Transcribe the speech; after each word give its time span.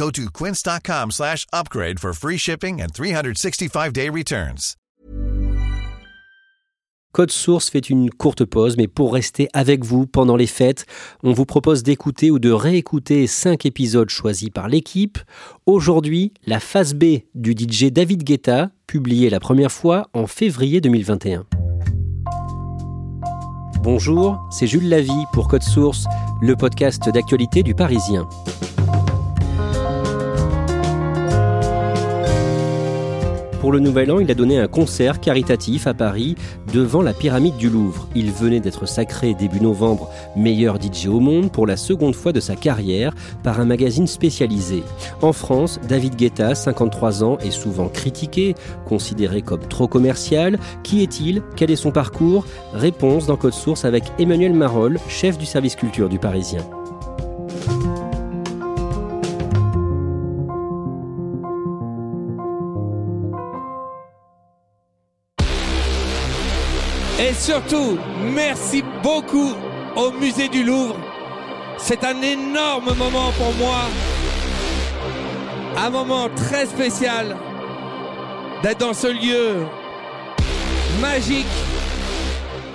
Go 0.00 0.10
to 0.10 0.30
quince.com 0.32 1.10
slash 1.10 1.46
upgrade 1.52 2.00
for 2.00 2.14
free 2.14 2.38
shipping 2.38 2.80
and 2.80 2.94
365-day 2.94 4.08
returns. 4.08 4.74
Code 7.12 7.30
Source 7.30 7.68
fait 7.68 7.90
une 7.90 8.08
courte 8.08 8.46
pause, 8.46 8.78
mais 8.78 8.86
pour 8.86 9.12
rester 9.12 9.48
avec 9.52 9.84
vous 9.84 10.06
pendant 10.06 10.36
les 10.36 10.46
fêtes, 10.46 10.86
on 11.22 11.32
vous 11.32 11.44
propose 11.44 11.82
d'écouter 11.82 12.30
ou 12.30 12.38
de 12.38 12.50
réécouter 12.50 13.26
cinq 13.26 13.66
épisodes 13.66 14.08
choisis 14.08 14.48
par 14.48 14.68
l'équipe. 14.68 15.18
Aujourd'hui, 15.66 16.32
la 16.46 16.60
phase 16.60 16.94
B 16.94 17.24
du 17.34 17.52
DJ 17.52 17.92
David 17.92 18.24
Guetta, 18.24 18.70
publiée 18.86 19.28
la 19.28 19.40
première 19.40 19.72
fois 19.72 20.08
en 20.14 20.26
février 20.26 20.80
2021. 20.80 21.44
Bonjour, 23.82 24.38
c'est 24.50 24.66
Jules 24.66 24.88
Lavie 24.88 25.24
pour 25.34 25.48
Code 25.48 25.62
Source, 25.62 26.06
le 26.40 26.56
podcast 26.56 27.06
d'actualité 27.12 27.62
du 27.62 27.74
Parisien. 27.74 28.26
Pour 33.60 33.72
le 33.72 33.78
Nouvel 33.78 34.10
An, 34.10 34.20
il 34.20 34.30
a 34.30 34.34
donné 34.34 34.58
un 34.58 34.68
concert 34.68 35.20
caritatif 35.20 35.86
à 35.86 35.92
Paris 35.92 36.34
devant 36.72 37.02
la 37.02 37.12
pyramide 37.12 37.58
du 37.58 37.68
Louvre. 37.68 38.08
Il 38.14 38.32
venait 38.32 38.60
d'être 38.60 38.86
sacré 38.86 39.34
début 39.34 39.60
novembre 39.60 40.08
meilleur 40.34 40.78
DJ 40.80 41.08
au 41.08 41.20
monde 41.20 41.52
pour 41.52 41.66
la 41.66 41.76
seconde 41.76 42.14
fois 42.14 42.32
de 42.32 42.40
sa 42.40 42.56
carrière 42.56 43.14
par 43.42 43.60
un 43.60 43.66
magazine 43.66 44.06
spécialisé. 44.06 44.82
En 45.20 45.34
France, 45.34 45.78
David 45.86 46.16
Guetta, 46.16 46.54
53 46.54 47.22
ans, 47.22 47.36
est 47.40 47.50
souvent 47.50 47.88
critiqué, 47.88 48.54
considéré 48.86 49.42
comme 49.42 49.60
trop 49.60 49.88
commercial. 49.88 50.58
Qui 50.82 51.02
est-il? 51.02 51.42
Quel 51.54 51.70
est 51.70 51.76
son 51.76 51.90
parcours? 51.90 52.46
Réponse 52.72 53.26
dans 53.26 53.36
Code 53.36 53.52
Source 53.52 53.84
avec 53.84 54.04
Emmanuel 54.18 54.54
Marolles, 54.54 54.98
chef 55.06 55.36
du 55.36 55.44
service 55.44 55.76
culture 55.76 56.08
du 56.08 56.18
Parisien. 56.18 56.62
Surtout, 67.40 67.98
merci 68.34 68.84
beaucoup 69.02 69.52
au 69.96 70.12
musée 70.12 70.48
du 70.48 70.62
Louvre. 70.62 70.96
C'est 71.78 72.04
un 72.04 72.20
énorme 72.20 72.94
moment 72.96 73.32
pour 73.32 73.54
moi. 73.54 73.80
Un 75.76 75.90
moment 75.90 76.28
très 76.36 76.66
spécial 76.66 77.36
d'être 78.62 78.80
dans 78.80 78.92
ce 78.92 79.06
lieu 79.06 79.64
magique. 81.00 81.46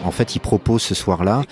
En 0.03 0.12
fait, 0.12 0.35
il 0.35 0.39
propose 0.39 0.81
ce 0.81 0.95
soir-là, 0.95 1.44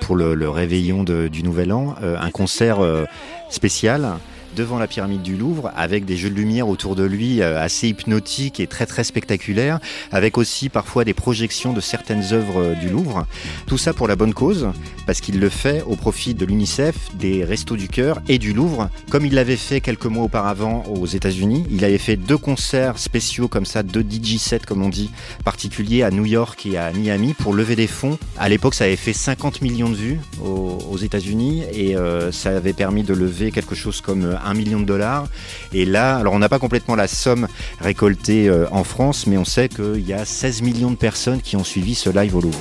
pour 0.00 0.16
le, 0.16 0.48
réveillon 0.48 1.04
du 1.04 1.42
Nouvel 1.42 1.72
An, 1.72 1.94
euh, 2.02 2.16
un 2.20 2.30
concert 2.30 2.80
euh, 2.80 3.04
spécial 3.48 4.18
devant 4.56 4.78
la 4.78 4.86
pyramide 4.86 5.22
du 5.22 5.36
Louvre 5.36 5.70
avec 5.76 6.06
des 6.06 6.16
jeux 6.16 6.30
de 6.30 6.34
lumière 6.34 6.68
autour 6.68 6.96
de 6.96 7.04
lui 7.04 7.42
euh, 7.42 7.60
assez 7.60 7.88
hypnotiques 7.88 8.58
et 8.58 8.66
très 8.66 8.86
très 8.86 9.04
spectaculaires, 9.04 9.78
avec 10.10 10.38
aussi 10.38 10.70
parfois 10.70 11.04
des 11.04 11.12
projections 11.12 11.74
de 11.74 11.80
certaines 11.80 12.32
œuvres 12.32 12.62
euh, 12.62 12.74
du 12.74 12.88
Louvre. 12.88 13.26
Tout 13.66 13.76
ça 13.76 13.92
pour 13.92 14.08
la 14.08 14.16
bonne 14.16 14.32
cause, 14.32 14.68
parce 15.06 15.20
qu'il 15.20 15.38
le 15.38 15.50
fait 15.50 15.82
au 15.86 15.94
profit 15.94 16.34
de 16.34 16.46
l'UNICEF, 16.46 16.94
des 17.14 17.44
Restos 17.44 17.76
du 17.76 17.88
Cœur 17.88 18.20
et 18.28 18.38
du 18.38 18.54
Louvre, 18.54 18.88
comme 19.10 19.26
il 19.26 19.34
l'avait 19.34 19.56
fait 19.56 19.82
quelques 19.82 20.06
mois 20.06 20.24
auparavant 20.24 20.84
aux 20.84 21.06
États-Unis. 21.06 21.66
Il 21.70 21.84
avait 21.84 21.98
fait 21.98 22.16
deux 22.16 22.38
concerts 22.38 22.98
spéciaux 22.98 23.48
comme 23.48 23.66
ça, 23.66 23.82
deux 23.82 24.02
DJ 24.02 24.38
sets 24.38 24.60
comme 24.66 24.82
on 24.82 24.88
dit, 24.88 25.10
particuliers 25.44 26.02
à 26.02 26.10
New 26.10 26.24
York 26.24 26.64
et 26.64 26.78
à 26.78 26.92
Miami 26.92 27.34
pour 27.34 27.52
lever 27.52 27.76
des 27.76 27.86
fonds. 27.86 28.18
À 28.38 28.48
l'époque, 28.48 28.74
ça 28.74 28.84
avait 28.84 28.96
fait 28.96 29.12
50 29.12 29.60
millions 29.60 29.90
de 29.90 29.96
vues 29.96 30.20
aux, 30.42 30.96
États-Unis 30.96 31.62
et 31.74 31.94
euh, 31.94 32.32
ça 32.32 32.56
avait 32.56 32.72
permis 32.72 33.02
de 33.02 33.12
lever 33.12 33.50
quelque 33.50 33.74
chose 33.74 34.00
comme 34.00 34.38
1 34.46 34.54
million 34.54 34.80
de 34.80 34.86
dollars. 34.86 35.26
Et 35.72 35.84
là, 35.84 36.16
alors 36.16 36.34
on 36.34 36.38
n'a 36.38 36.48
pas 36.48 36.58
complètement 36.58 36.94
la 36.94 37.08
somme 37.08 37.48
récoltée 37.80 38.48
euh, 38.48 38.66
en 38.70 38.84
France, 38.84 39.26
mais 39.26 39.36
on 39.36 39.44
sait 39.44 39.68
qu'il 39.68 40.06
y 40.06 40.12
a 40.12 40.24
16 40.24 40.62
millions 40.62 40.90
de 40.90 40.96
personnes 40.96 41.40
qui 41.40 41.56
ont 41.56 41.64
suivi 41.64 41.94
ce 41.94 42.10
live 42.10 42.36
au 42.36 42.40
Louvre. 42.40 42.58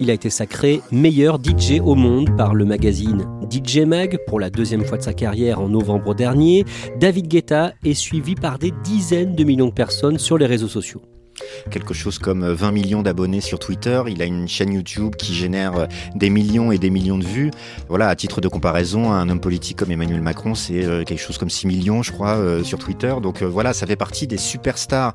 Il 0.00 0.10
a 0.10 0.12
été 0.12 0.30
sacré 0.30 0.80
meilleur 0.92 1.38
DJ 1.42 1.80
au 1.84 1.94
monde 1.94 2.36
par 2.36 2.54
le 2.54 2.64
magazine 2.64 3.26
DJ 3.50 3.78
Mag 3.78 4.18
pour 4.26 4.38
la 4.38 4.50
deuxième 4.50 4.84
fois 4.84 4.98
de 4.98 5.02
sa 5.02 5.12
carrière 5.12 5.60
en 5.60 5.68
novembre 5.68 6.14
dernier. 6.14 6.64
David 7.00 7.26
Guetta 7.26 7.72
est 7.84 7.94
suivi 7.94 8.34
par 8.34 8.58
des 8.58 8.72
dizaines 8.84 9.34
de 9.34 9.44
millions 9.44 9.68
de 9.68 9.72
personnes 9.72 10.18
sur 10.18 10.38
les 10.38 10.46
réseaux 10.46 10.68
sociaux 10.68 11.02
quelque 11.70 11.94
chose 11.94 12.18
comme 12.18 12.46
20 12.46 12.72
millions 12.72 13.02
d'abonnés 13.02 13.40
sur 13.40 13.58
Twitter. 13.58 14.02
Il 14.08 14.22
a 14.22 14.24
une 14.24 14.48
chaîne 14.48 14.72
YouTube 14.72 15.16
qui 15.16 15.34
génère 15.34 15.76
euh, 15.76 15.86
des 16.14 16.30
millions 16.30 16.72
et 16.72 16.78
des 16.78 16.90
millions 16.90 17.18
de 17.18 17.24
vues. 17.24 17.50
Voilà, 17.88 18.08
à 18.08 18.16
titre 18.16 18.40
de 18.40 18.48
comparaison, 18.48 19.12
un 19.12 19.28
homme 19.28 19.40
politique 19.40 19.78
comme 19.78 19.90
Emmanuel 19.90 20.22
Macron, 20.22 20.54
c'est 20.54 20.84
euh, 20.84 21.04
quelque 21.04 21.20
chose 21.20 21.38
comme 21.38 21.50
6 21.50 21.66
millions, 21.66 22.02
je 22.02 22.12
crois, 22.12 22.36
euh, 22.36 22.62
sur 22.62 22.78
Twitter. 22.78 23.14
Donc 23.22 23.42
voilà, 23.42 23.72
ça 23.72 23.86
fait 23.86 23.96
partie 23.96 24.26
des 24.26 24.36
superstars 24.36 25.12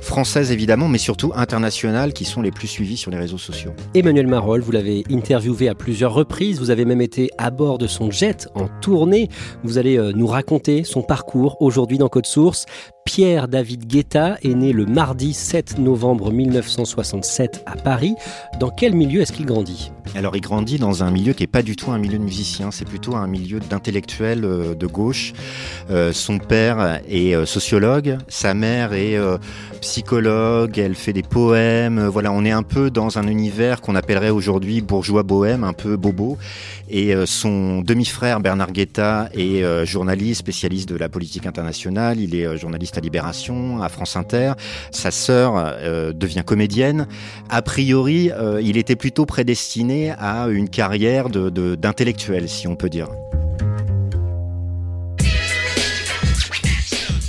françaises 0.00 0.52
évidemment, 0.52 0.88
mais 0.88 0.98
surtout 0.98 1.32
internationales 1.34 2.12
qui 2.12 2.24
sont 2.24 2.42
les 2.42 2.50
plus 2.50 2.68
suivies 2.68 2.96
sur 2.96 3.10
les 3.10 3.18
réseaux 3.18 3.38
sociaux. 3.38 3.72
Emmanuel 3.94 4.26
Marolles, 4.26 4.62
vous 4.62 4.72
l'avez 4.72 5.04
interviewé 5.10 5.68
à 5.68 5.74
plusieurs 5.74 6.12
reprises. 6.12 6.58
Vous 6.58 6.70
avez 6.70 6.84
même 6.84 7.00
été 7.00 7.30
à 7.38 7.50
bord 7.50 7.78
de 7.78 7.86
son 7.86 8.10
jet 8.10 8.48
en 8.54 8.68
tournée. 8.80 9.28
Vous 9.64 9.78
allez 9.78 9.98
nous 10.14 10.26
raconter 10.26 10.84
son 10.84 11.02
parcours 11.02 11.56
aujourd'hui 11.60 11.98
dans 11.98 12.08
Code 12.08 12.26
Source. 12.26 12.66
Pierre-David 13.04 13.86
Guetta 13.86 14.38
est 14.42 14.54
né 14.54 14.72
le 14.72 14.86
mardi 14.86 15.32
7 15.32 15.78
novembre 15.78 16.32
1967 16.32 17.62
à 17.66 17.76
Paris. 17.76 18.14
Dans 18.58 18.70
quel 18.70 18.94
milieu 18.94 19.20
est-ce 19.20 19.32
qu'il 19.32 19.46
grandit? 19.46 19.92
Alors 20.16 20.34
il 20.34 20.40
grandit 20.40 20.78
dans 20.78 21.04
un 21.04 21.10
milieu 21.12 21.34
qui 21.34 21.44
n'est 21.44 21.48
pas 21.48 21.62
du 21.62 21.76
tout 21.76 21.92
un 21.92 21.98
milieu 21.98 22.18
de 22.18 22.24
musiciens, 22.24 22.72
c'est 22.72 22.84
plutôt 22.84 23.14
un 23.14 23.28
milieu 23.28 23.60
d'intellectuels 23.60 24.44
euh, 24.44 24.74
de 24.74 24.86
gauche. 24.86 25.32
Euh, 25.88 26.12
son 26.12 26.38
père 26.38 27.00
est 27.08 27.34
euh, 27.34 27.46
sociologue, 27.46 28.18
sa 28.26 28.52
mère 28.54 28.92
est 28.92 29.18
psychologue, 29.80 30.78
elle 30.78 30.94
fait 30.94 31.12
des 31.12 31.22
poèmes. 31.22 32.06
Voilà, 32.06 32.32
on 32.32 32.44
est 32.44 32.50
un 32.50 32.64
peu 32.64 32.90
dans 32.90 33.18
un 33.18 33.28
univers 33.28 33.80
qu'on 33.80 33.94
appellerait 33.94 34.30
aujourd'hui 34.30 34.80
bourgeois 34.80 35.22
bohème, 35.22 35.64
un 35.64 35.72
peu 35.72 35.96
bobo. 35.96 36.38
Et 36.92 37.14
son 37.24 37.82
demi-frère 37.82 38.40
Bernard 38.40 38.72
Guetta 38.72 39.28
est 39.32 39.86
journaliste, 39.86 40.40
spécialiste 40.40 40.88
de 40.88 40.96
la 40.96 41.08
politique 41.08 41.46
internationale. 41.46 42.18
Il 42.18 42.34
est 42.34 42.58
journaliste 42.58 42.98
à 42.98 43.00
Libération, 43.00 43.80
à 43.80 43.88
France 43.88 44.16
Inter. 44.16 44.54
Sa 44.90 45.12
sœur 45.12 45.76
devient 46.12 46.42
comédienne. 46.44 47.06
A 47.48 47.62
priori, 47.62 48.30
il 48.60 48.76
était 48.76 48.96
plutôt 48.96 49.24
prédestiné 49.24 49.99
à 50.08 50.48
une 50.48 50.68
carrière 50.68 51.28
d'intellectuel, 51.28 52.48
si 52.48 52.66
on 52.66 52.76
peut 52.76 52.88
dire. 52.88 53.08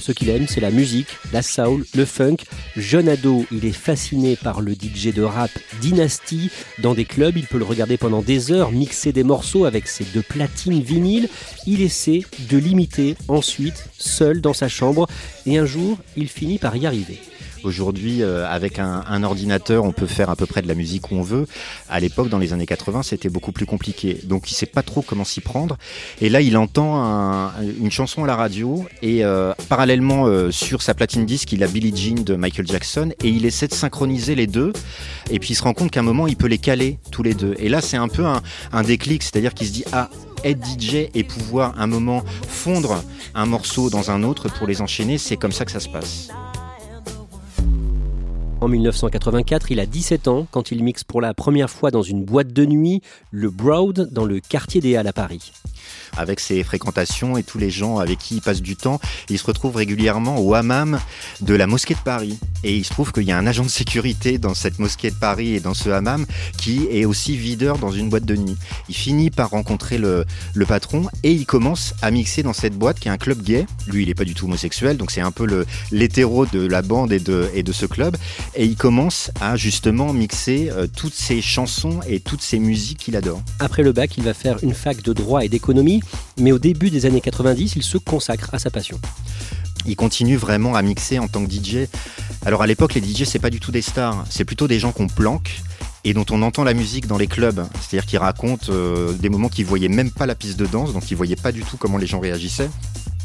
Ce 0.02 0.12
qu'il 0.12 0.30
aime, 0.30 0.48
c'est 0.48 0.62
la 0.62 0.72
musique, 0.72 1.08
la 1.32 1.44
soul, 1.44 1.86
le 1.96 2.06
funk. 2.06 2.38
Jeune 2.76 3.08
ado, 3.08 3.46
il 3.52 3.66
est 3.66 3.72
fasciné 3.72 4.36
par 4.36 4.60
le 4.60 4.74
DJ 4.74 5.14
de 5.14 5.22
rap 5.22 5.52
Dynasty. 5.80 6.50
Dans 6.80 6.96
des 6.96 7.06
clubs, 7.06 7.38
il 7.38 7.46
peut 7.46 7.60
le 7.60 7.66
regarder 7.66 7.98
pendant 7.98 8.22
des 8.24 8.52
heures, 8.52 8.72
mixer 8.72 9.14
des 9.14 9.24
morceaux 9.24 9.66
avec 9.66 9.88
ses 9.88 10.04
deux 10.06 10.24
platines 10.24 10.82
vinyles. 10.82 11.30
Il 11.68 11.82
essaie 11.82 12.24
de 12.50 12.58
l'imiter 12.58 13.16
ensuite, 13.28 13.86
seul 13.98 14.42
dans 14.42 14.54
sa 14.54 14.68
chambre. 14.68 15.08
Et 15.46 15.60
un 15.60 15.66
jour, 15.66 15.98
il 16.18 16.28
finit 16.28 16.58
par 16.58 16.76
y 16.76 16.88
arriver. 16.88 17.20
Aujourd'hui, 17.64 18.24
euh, 18.24 18.48
avec 18.50 18.80
un, 18.80 19.04
un, 19.08 19.24
ordinateur, 19.24 19.84
on 19.84 19.92
peut 19.92 20.08
faire 20.08 20.30
à 20.30 20.36
peu 20.36 20.46
près 20.46 20.62
de 20.62 20.68
la 20.68 20.74
musique 20.74 21.12
où 21.12 21.16
on 21.16 21.22
veut. 21.22 21.48
À 21.90 22.00
l'époque, 22.00 22.30
dans 22.30 22.40
les 22.40 22.54
années 22.54 22.66
80, 22.66 23.04
c'était 23.04 23.30
beaucoup 23.30 23.52
plus 23.52 23.66
compliqué. 23.66 24.20
Donc, 24.24 24.52
il 24.52 24.56
sait 24.56 24.66
pas 24.66 24.82
trop 24.82 25.02
comment 25.02 25.24
s'y 25.24 25.42
prendre. 25.42 25.78
Et 26.22 26.30
là, 26.30 26.42
il 26.42 26.58
entend 26.58 27.04
un, 27.04 27.52
une 27.80 27.92
chanson 27.92 28.24
à 28.24 28.28
la 28.28 28.36
radio 28.36 28.86
et 29.02 29.24
euh, 29.24 29.54
parallèlement 29.70 30.26
euh, 30.26 30.50
sur 30.52 30.82
sa 30.82 30.94
platine 30.94 31.26
disque, 31.26 31.52
il 31.52 31.64
a 31.64 31.68
Billie 31.68 31.96
Jean 31.96 32.24
de 32.24 32.36
Michael 32.36 32.68
Jackson 32.68 33.12
et 33.24 33.30
il 33.30 33.46
essaie 33.46 33.68
de 33.68 33.74
synchroniser 33.74 34.36
les 34.36 34.48
deux. 34.48 34.74
Et 35.30 35.40
puis, 35.40 35.52
il 35.52 35.56
se 35.56 35.64
rend 35.64 35.74
compte 35.74 35.92
qu'à 35.92 36.00
un 36.00 36.04
moment, 36.04 36.28
il 36.28 36.38
peut 36.38 36.48
les 36.48 36.58
caler 36.58 37.00
tous 37.12 37.24
les 37.24 37.34
deux. 37.34 37.54
Et 37.60 37.70
là, 37.70 37.82
c'est 37.82 37.98
un 37.98 38.08
peu 38.08 38.26
un, 38.26 38.42
un 38.72 38.84
déclic, 38.84 39.24
c'est-à-dire 39.24 39.54
qu'il 39.54 39.68
se 39.68 39.74
dit 39.74 39.86
ah 39.92 40.10
être 40.44 40.66
DJ 40.66 41.10
et 41.14 41.24
pouvoir 41.24 41.80
un 41.80 41.88
moment 41.88 42.24
fondre 42.48 43.04
un 43.36 43.46
morceau 43.46 43.90
dans 43.90 44.12
un 44.12 44.24
autre 44.24 44.50
pour 44.50 44.68
les 44.68 44.82
enchaîner, 44.82 45.18
c'est 45.18 45.38
comme 45.38 45.52
ça 45.52 45.66
que 45.66 45.72
ça 45.72 45.80
se 45.80 45.90
passe. 45.90 46.30
En 48.62 48.68
1984, 48.68 49.72
il 49.72 49.80
a 49.80 49.88
17 49.88 50.28
ans 50.28 50.46
quand 50.52 50.70
il 50.70 50.84
mixe 50.84 51.04
pour 51.04 51.20
la 51.20 51.34
première 51.34 51.70
fois 51.70 51.90
dans 51.90 52.04
une 52.04 52.24
boîte 52.24 52.54
de 52.54 52.64
nuit, 52.64 53.02
le 53.32 53.50
Broad, 53.50 54.10
dans 54.12 54.24
le 54.24 54.40
quartier 54.40 54.82
des 54.82 54.96
Halles 54.96 55.08
à 55.08 55.14
Paris 55.14 55.52
avec 56.18 56.40
ses 56.40 56.64
fréquentations 56.64 57.38
et 57.38 57.44
tous 57.44 57.58
les 57.58 57.70
gens 57.70 57.98
avec 57.98 58.20
qui 58.20 58.36
il 58.36 58.42
passe 58.42 58.62
du 58.62 58.76
temps. 58.76 59.00
Il 59.30 59.38
se 59.38 59.46
retrouve 59.46 59.76
régulièrement 59.76 60.40
au 60.40 60.54
hammam 60.54 61.00
de 61.42 61.54
la 61.56 61.68
mosquée 61.68 61.94
de 61.94 62.00
Paris. 62.00 62.38
Et 62.64 62.76
il 62.76 62.86
se 62.86 62.92
trouve 62.92 63.12
qu'il 63.12 63.24
y 63.24 63.32
a 63.32 63.38
un 63.38 63.48
agent 63.48 63.64
de 63.64 63.70
sécurité 63.70 64.38
dans 64.38 64.54
cette 64.54 64.80
mosquée 64.80 65.10
de 65.10 65.16
Paris 65.16 65.56
et 65.56 65.60
dans 65.60 65.74
ce 65.74 65.90
hammam 65.90 66.26
qui 66.58 66.88
est 66.92 67.06
aussi 67.06 67.36
videur 67.36 67.78
dans 67.78 67.92
une 67.92 68.10
boîte 68.10 68.26
de 68.26 68.36
nuit. 68.36 68.58
Il 68.90 68.96
finit 68.96 69.30
par 69.30 69.50
rencontrer 69.50 69.98
le, 69.98 70.26
patron 70.68 71.08
et 71.24 71.32
il 71.32 71.46
commence 71.46 71.94
à 72.02 72.12
mixer 72.12 72.44
dans 72.44 72.54
cette 72.54 72.78
boîte 72.78 73.00
qui 73.00 73.08
est 73.08 73.12
un 73.12 73.18
club 73.18 73.42
gay. 73.42 73.66
Lui, 73.88 74.04
il 74.04 74.08
n'est 74.08 74.14
pas 74.14 74.24
du 74.24 74.36
tout 74.36 74.46
homosexuel, 74.46 74.96
donc 74.96 75.12
c'est 75.12 75.22
un 75.22 75.32
peu 75.32 75.66
l'hétéro 75.92 76.46
de 76.46 76.66
la 76.66 76.82
bande 76.82 77.12
et 77.12 77.20
de, 77.20 77.50
et 77.54 77.64
de 77.64 77.72
ce 77.72 77.86
club. 77.86 78.16
Et 78.56 78.66
il 78.66 78.76
commence 78.76 79.32
à 79.42 79.56
justement 79.56 80.14
mixer 80.14 80.70
euh, 80.72 80.88
toutes 80.88 81.14
ses 81.14 81.42
chansons 81.42 82.00
et 82.08 82.20
toutes 82.20 82.42
ses 82.42 82.60
musiques 82.60 83.00
qu'il 83.00 83.16
adore. 83.16 83.42
Après 83.60 83.84
le 83.84 83.92
bac, 83.92 84.18
il 84.18 84.24
va 84.24 84.34
faire 84.34 84.58
une 84.64 84.74
fac 84.74 85.02
de 85.02 85.14
droit 85.14 85.44
et 85.44 85.50
d'économie 85.50 86.01
mais 86.38 86.52
au 86.52 86.60
début 86.60 86.90
des 86.90 87.06
années 87.06 87.22
90, 87.22 87.74
il 87.76 87.84
se 87.84 87.98
consacre 87.98 88.50
à 88.54 88.60
sa 88.60 88.70
passion. 88.70 89.00
Il 89.86 89.96
continue 89.96 90.36
vraiment 90.36 90.76
à 90.76 90.82
mixer 90.82 91.20
en 91.20 91.28
tant 91.28 91.46
que 91.46 91.52
DJ. 91.52 91.88
Alors 92.46 92.62
à 92.62 92.68
l'époque, 92.68 92.94
les 92.94 93.02
DJ, 93.02 93.24
c'est 93.24 93.40
pas 93.40 93.50
du 93.50 93.60
tout 93.60 93.72
des 93.72 93.82
stars, 93.82 94.26
c'est 94.30 94.46
plutôt 94.46 94.68
des 94.68 94.80
gens 94.80 94.92
qu'on 94.92 95.08
planque 95.08 95.62
et 96.04 96.14
dont 96.14 96.26
on 96.32 96.42
entend 96.42 96.64
la 96.64 96.74
musique 96.74 97.08
dans 97.08 97.18
les 97.18 97.28
clubs. 97.28 97.66
C'est-à-dire 97.80 98.06
qu'ils 98.06 98.20
racontent 98.20 98.68
euh, 98.70 99.14
des 99.14 99.30
moments 99.30 99.50
qu'ils 99.50 99.66
voyaient 99.66 99.88
même 99.88 100.12
pas 100.12 100.26
la 100.26 100.36
piste 100.36 100.58
de 100.58 100.66
danse, 100.66 100.94
donc 100.94 101.10
ils 101.12 101.18
voyaient 101.18 101.36
pas 101.36 101.52
du 101.52 101.62
tout 101.62 101.78
comment 101.78 101.98
les 101.98 102.08
gens 102.08 102.20
réagissaient 102.20 102.70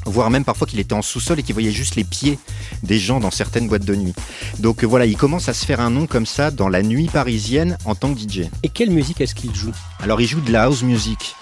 voire 0.07 0.31
même 0.31 0.45
parfois 0.45 0.67
qu'il 0.67 0.81
était 0.81 0.95
en 0.95 1.03
sous-sol 1.03 1.41
et 1.41 1.43
qu'il 1.43 1.55
voyait 1.55 1.73
juste 1.73 1.97
les 1.97 2.05
pieds 2.05 2.39
des 2.83 2.99
gens 2.99 3.21
dans 3.21 3.31
certaines 3.31 3.69
boîtes 3.69 3.85
de 3.85 3.95
nuit. 3.95 4.15
Donc 4.61 4.83
euh, 4.83 4.87
voilà, 4.87 5.07
il 5.07 5.17
commence 5.17 5.49
à 5.49 5.55
se 5.55 5.65
faire 5.67 5.81
un 5.81 5.91
nom 5.91 6.07
comme 6.07 6.27
ça 6.27 6.51
dans 6.51 6.69
la 6.69 6.83
nuit 6.83 7.09
parisienne 7.09 7.77
en 7.85 7.95
tant 7.95 8.15
que 8.15 8.21
DJ. 8.21 8.49
Et 8.63 8.69
quelle 8.69 8.91
musique 8.91 9.21
est-ce 9.21 9.35
qu'il 9.35 9.55
joue? 9.55 9.73
Alors 10.01 10.21
il 10.21 10.27
joue 10.27 10.41
de 10.41 10.53
la 10.53 10.65
house 10.65 10.83
music. 10.83 11.35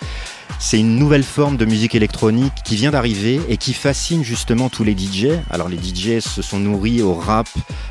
C'est 0.58 0.78
une 0.78 0.96
nouvelle 0.96 1.22
forme 1.22 1.56
de 1.56 1.64
musique 1.64 1.94
électronique 1.94 2.52
qui 2.64 2.76
vient 2.76 2.90
d'arriver 2.90 3.40
et 3.48 3.56
qui 3.56 3.74
fascine 3.74 4.24
justement 4.24 4.68
tous 4.68 4.84
les 4.84 4.96
DJ. 4.96 5.28
Alors 5.50 5.68
les 5.68 5.76
DJ 5.76 6.20
se 6.20 6.42
sont 6.42 6.58
nourris 6.58 7.02
au 7.02 7.14
rap, 7.14 7.48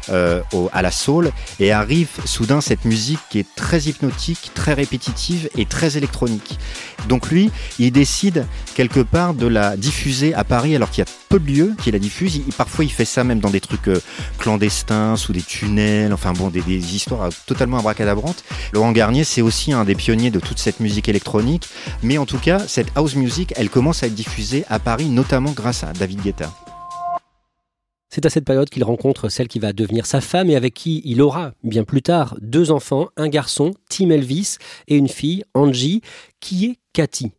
euh, 0.10 0.42
à 0.72 0.82
la 0.82 0.92
soul 0.92 1.32
et 1.60 1.72
arrive 1.72 2.10
soudain 2.26 2.62
cette 2.62 2.86
musique 2.86 3.20
qui 3.30 3.40
est 3.40 3.56
très 3.56 3.82
hypnotique, 3.82 4.52
très 4.54 4.74
répétitive 4.74 5.50
et 5.58 5.66
très 5.66 5.98
électronique. 5.98 6.58
Donc 7.08 7.30
lui, 7.30 7.52
il 7.80 7.92
décide 7.92 8.46
quelque 8.76 9.02
part 9.02 9.34
de 9.34 9.48
la 9.48 9.78
diffuser 9.78 10.34
à 10.34 10.44
Paris 10.44 10.76
alors 10.76 10.90
qu'il 10.90 11.04
y 11.04 11.08
a 11.08 11.12
peu 11.30 11.40
de 11.40 11.48
lieux 11.52 11.76
qui 11.82 11.92
la 11.92 12.00
diffusent. 12.00 12.42
parfois 12.58 12.86
il 12.86 12.92
fait 12.92 13.06
ça 13.06 13.24
même 13.24 13.40
dans 13.40 13.50
des 13.50 13.62
trucs 13.62 13.88
euh, 13.88 14.02
clandestins, 14.40 15.16
sous 15.16 15.34
des 15.34 15.42
tunnels, 15.42 16.14
enfin 16.14 16.34
bon, 16.34 16.50
des, 16.50 16.62
des 16.62 16.96
histoires 16.96 17.30
totalement 17.46 17.78
abracadabrantes. 17.78 18.44
Laurent 18.72 18.92
Garnier, 18.92 19.24
c'est 19.24 19.42
aussi 19.42 19.74
un 19.74 19.84
des 19.84 19.96
pionniers 19.96 20.32
de 20.32 20.40
toute 20.40 20.60
cette 20.60 20.80
musique 20.80 21.10
électronique, 21.10 21.68
mais 22.02 22.18
en 22.18 22.26
tout 22.26 22.38
cas, 22.38 22.53
cette 22.60 22.92
house 22.96 23.16
music, 23.16 23.54
elle 23.56 23.70
commence 23.70 24.04
à 24.04 24.08
être 24.08 24.16
diffusée 24.16 24.66
à 24.70 24.80
Paris, 24.80 25.06
notamment 25.06 25.52
grâce 25.52 25.84
à 25.84 25.94
David 25.94 26.22
Guetta. 26.22 26.52
C'est 28.10 28.26
à 28.28 28.30
cette 28.30 28.46
période 28.46 28.70
qu'il 28.70 28.84
rencontre 28.84 29.28
celle 29.30 29.48
qui 29.48 29.58
va 29.58 29.74
devenir 29.74 30.06
sa 30.06 30.22
femme 30.22 30.50
et 30.50 30.56
avec 30.56 30.76
qui 30.76 31.02
il 31.04 31.22
aura, 31.22 31.54
bien 31.64 31.84
plus 31.84 32.04
tard, 32.04 32.38
deux 32.42 32.70
enfants, 32.70 33.08
un 33.18 33.28
garçon, 33.28 33.72
Tim 33.90 34.12
Elvis, 34.12 34.58
et 34.88 34.96
une 34.96 35.08
fille, 35.08 35.44
Angie, 35.56 36.02
qui 36.40 36.66
est 36.66 36.80
Cathy. 36.94 37.32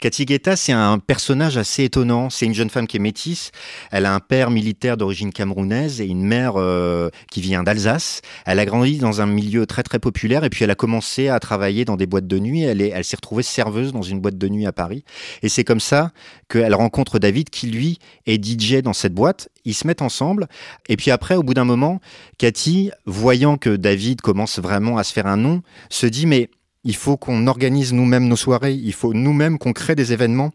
Cathy 0.00 0.24
Guetta, 0.26 0.54
c'est 0.54 0.72
un 0.72 0.98
personnage 0.98 1.56
assez 1.56 1.84
étonnant. 1.84 2.30
C'est 2.30 2.46
une 2.46 2.54
jeune 2.54 2.70
femme 2.70 2.86
qui 2.86 2.96
est 2.96 3.00
métisse. 3.00 3.50
Elle 3.90 4.06
a 4.06 4.14
un 4.14 4.20
père 4.20 4.50
militaire 4.50 4.96
d'origine 4.96 5.32
camerounaise 5.32 6.00
et 6.00 6.06
une 6.06 6.24
mère 6.24 6.54
euh, 6.56 7.10
qui 7.30 7.40
vient 7.40 7.62
d'Alsace. 7.62 8.22
Elle 8.46 8.58
a 8.60 8.64
grandi 8.64 8.98
dans 8.98 9.20
un 9.20 9.26
milieu 9.26 9.66
très 9.66 9.82
très 9.82 9.98
populaire 9.98 10.44
et 10.44 10.50
puis 10.50 10.64
elle 10.64 10.70
a 10.70 10.76
commencé 10.76 11.28
à 11.28 11.40
travailler 11.40 11.84
dans 11.84 11.96
des 11.96 12.06
boîtes 12.06 12.26
de 12.26 12.38
nuit. 12.38 12.62
Elle, 12.62 12.80
elle 12.80 13.04
s'est 13.04 13.16
retrouvée 13.16 13.42
serveuse 13.42 13.92
dans 13.92 14.02
une 14.02 14.20
boîte 14.20 14.38
de 14.38 14.48
nuit 14.48 14.66
à 14.66 14.72
Paris. 14.72 15.04
Et 15.42 15.48
c'est 15.48 15.64
comme 15.64 15.80
ça 15.80 16.12
qu'elle 16.48 16.74
rencontre 16.74 17.18
David 17.18 17.50
qui 17.50 17.66
lui 17.66 17.98
est 18.26 18.42
DJ 18.42 18.82
dans 18.82 18.92
cette 18.92 19.14
boîte. 19.14 19.48
Ils 19.64 19.74
se 19.74 19.86
mettent 19.86 20.02
ensemble. 20.02 20.48
Et 20.88 20.96
puis 20.96 21.10
après, 21.10 21.34
au 21.34 21.42
bout 21.42 21.54
d'un 21.54 21.64
moment, 21.64 22.00
Cathy, 22.38 22.90
voyant 23.04 23.56
que 23.56 23.76
David 23.76 24.20
commence 24.20 24.58
vraiment 24.58 24.96
à 24.96 25.04
se 25.04 25.12
faire 25.12 25.26
un 25.26 25.36
nom, 25.36 25.62
se 25.90 26.06
dit 26.06 26.26
mais 26.26 26.50
il 26.84 26.96
faut 26.96 27.16
qu'on 27.16 27.46
organise 27.46 27.92
nous-mêmes 27.92 28.28
nos 28.28 28.36
soirées, 28.36 28.74
il 28.74 28.92
faut 28.92 29.12
nous-mêmes 29.14 29.58
qu'on 29.58 29.72
crée 29.72 29.94
des 29.94 30.12
événements 30.12 30.52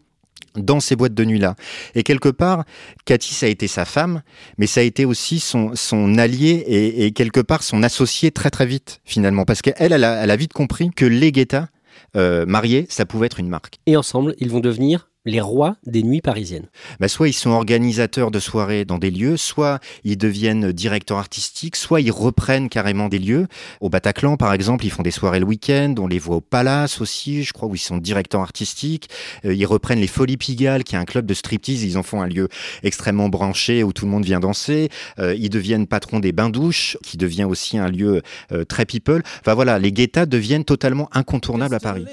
dans 0.56 0.80
ces 0.80 0.96
boîtes 0.96 1.14
de 1.14 1.24
nuit-là. 1.24 1.56
Et 1.94 2.02
quelque 2.02 2.28
part, 2.28 2.64
Cathy, 3.04 3.34
ça 3.34 3.46
a 3.46 3.48
été 3.48 3.66
sa 3.66 3.84
femme, 3.84 4.22
mais 4.58 4.66
ça 4.66 4.80
a 4.80 4.82
été 4.84 5.04
aussi 5.04 5.40
son, 5.40 5.72
allié 6.18 6.64
et, 6.66 7.12
quelque 7.12 7.40
part 7.40 7.62
son 7.62 7.82
associé 7.82 8.30
très 8.30 8.50
très 8.50 8.66
vite, 8.66 9.00
finalement. 9.04 9.44
Parce 9.44 9.62
qu'elle, 9.62 9.92
elle 9.92 10.04
a, 10.04 10.22
elle 10.22 10.30
a 10.30 10.36
vite 10.36 10.52
compris 10.52 10.90
que 10.90 11.04
les 11.04 11.32
Guetta, 11.32 11.68
euh, 12.16 12.46
mariés, 12.46 12.86
ça 12.88 13.06
pouvait 13.06 13.26
être 13.26 13.40
une 13.40 13.48
marque. 13.48 13.78
Et 13.86 13.96
ensemble, 13.96 14.34
ils 14.38 14.50
vont 14.50 14.60
devenir 14.60 15.08
les 15.24 15.40
rois 15.40 15.76
des 15.86 16.02
nuits 16.02 16.20
parisiennes 16.20 16.66
bah 17.00 17.08
Soit 17.08 17.28
ils 17.28 17.34
sont 17.34 17.50
organisateurs 17.50 18.30
de 18.30 18.38
soirées 18.38 18.84
dans 18.84 18.98
des 18.98 19.10
lieux, 19.10 19.36
soit 19.36 19.80
ils 20.04 20.18
deviennent 20.18 20.72
directeurs 20.72 21.18
artistiques, 21.18 21.76
soit 21.76 22.00
ils 22.00 22.10
reprennent 22.10 22.68
carrément 22.68 23.08
des 23.08 23.18
lieux. 23.18 23.46
Au 23.80 23.88
Bataclan, 23.88 24.36
par 24.36 24.52
exemple, 24.52 24.84
ils 24.84 24.90
font 24.90 25.02
des 25.02 25.10
soirées 25.10 25.40
le 25.40 25.46
week-end, 25.46 25.94
on 25.98 26.06
les 26.06 26.18
voit 26.18 26.36
au 26.36 26.40
Palace 26.40 27.00
aussi, 27.00 27.42
je 27.44 27.52
crois, 27.52 27.68
où 27.68 27.74
ils 27.74 27.78
sont 27.78 27.96
directeurs 27.96 28.42
artistiques. 28.42 29.08
Euh, 29.44 29.54
ils 29.54 29.66
reprennent 29.66 30.00
les 30.00 30.06
Folies 30.06 30.36
Pigalle, 30.36 30.84
qui 30.84 30.94
est 30.94 30.98
un 30.98 31.04
club 31.04 31.26
de 31.26 31.34
striptease, 31.34 31.82
ils 31.82 31.96
en 31.96 32.02
font 32.02 32.20
un 32.20 32.28
lieu 32.28 32.48
extrêmement 32.82 33.28
branché 33.28 33.82
où 33.82 33.92
tout 33.92 34.04
le 34.04 34.10
monde 34.10 34.24
vient 34.24 34.40
danser. 34.40 34.90
Euh, 35.18 35.34
ils 35.38 35.50
deviennent 35.50 35.86
patrons 35.86 36.20
des 36.20 36.32
bains-douches, 36.32 36.98
qui 37.02 37.16
devient 37.16 37.44
aussi 37.44 37.78
un 37.78 37.88
lieu 37.88 38.22
euh, 38.52 38.64
très 38.64 38.84
people. 38.84 39.22
Enfin 39.40 39.54
voilà, 39.54 39.78
les 39.78 39.92
guettas 39.92 40.26
deviennent 40.26 40.64
totalement 40.64 41.08
incontournables 41.12 41.74
à 41.74 41.80
Paris. 41.80 42.04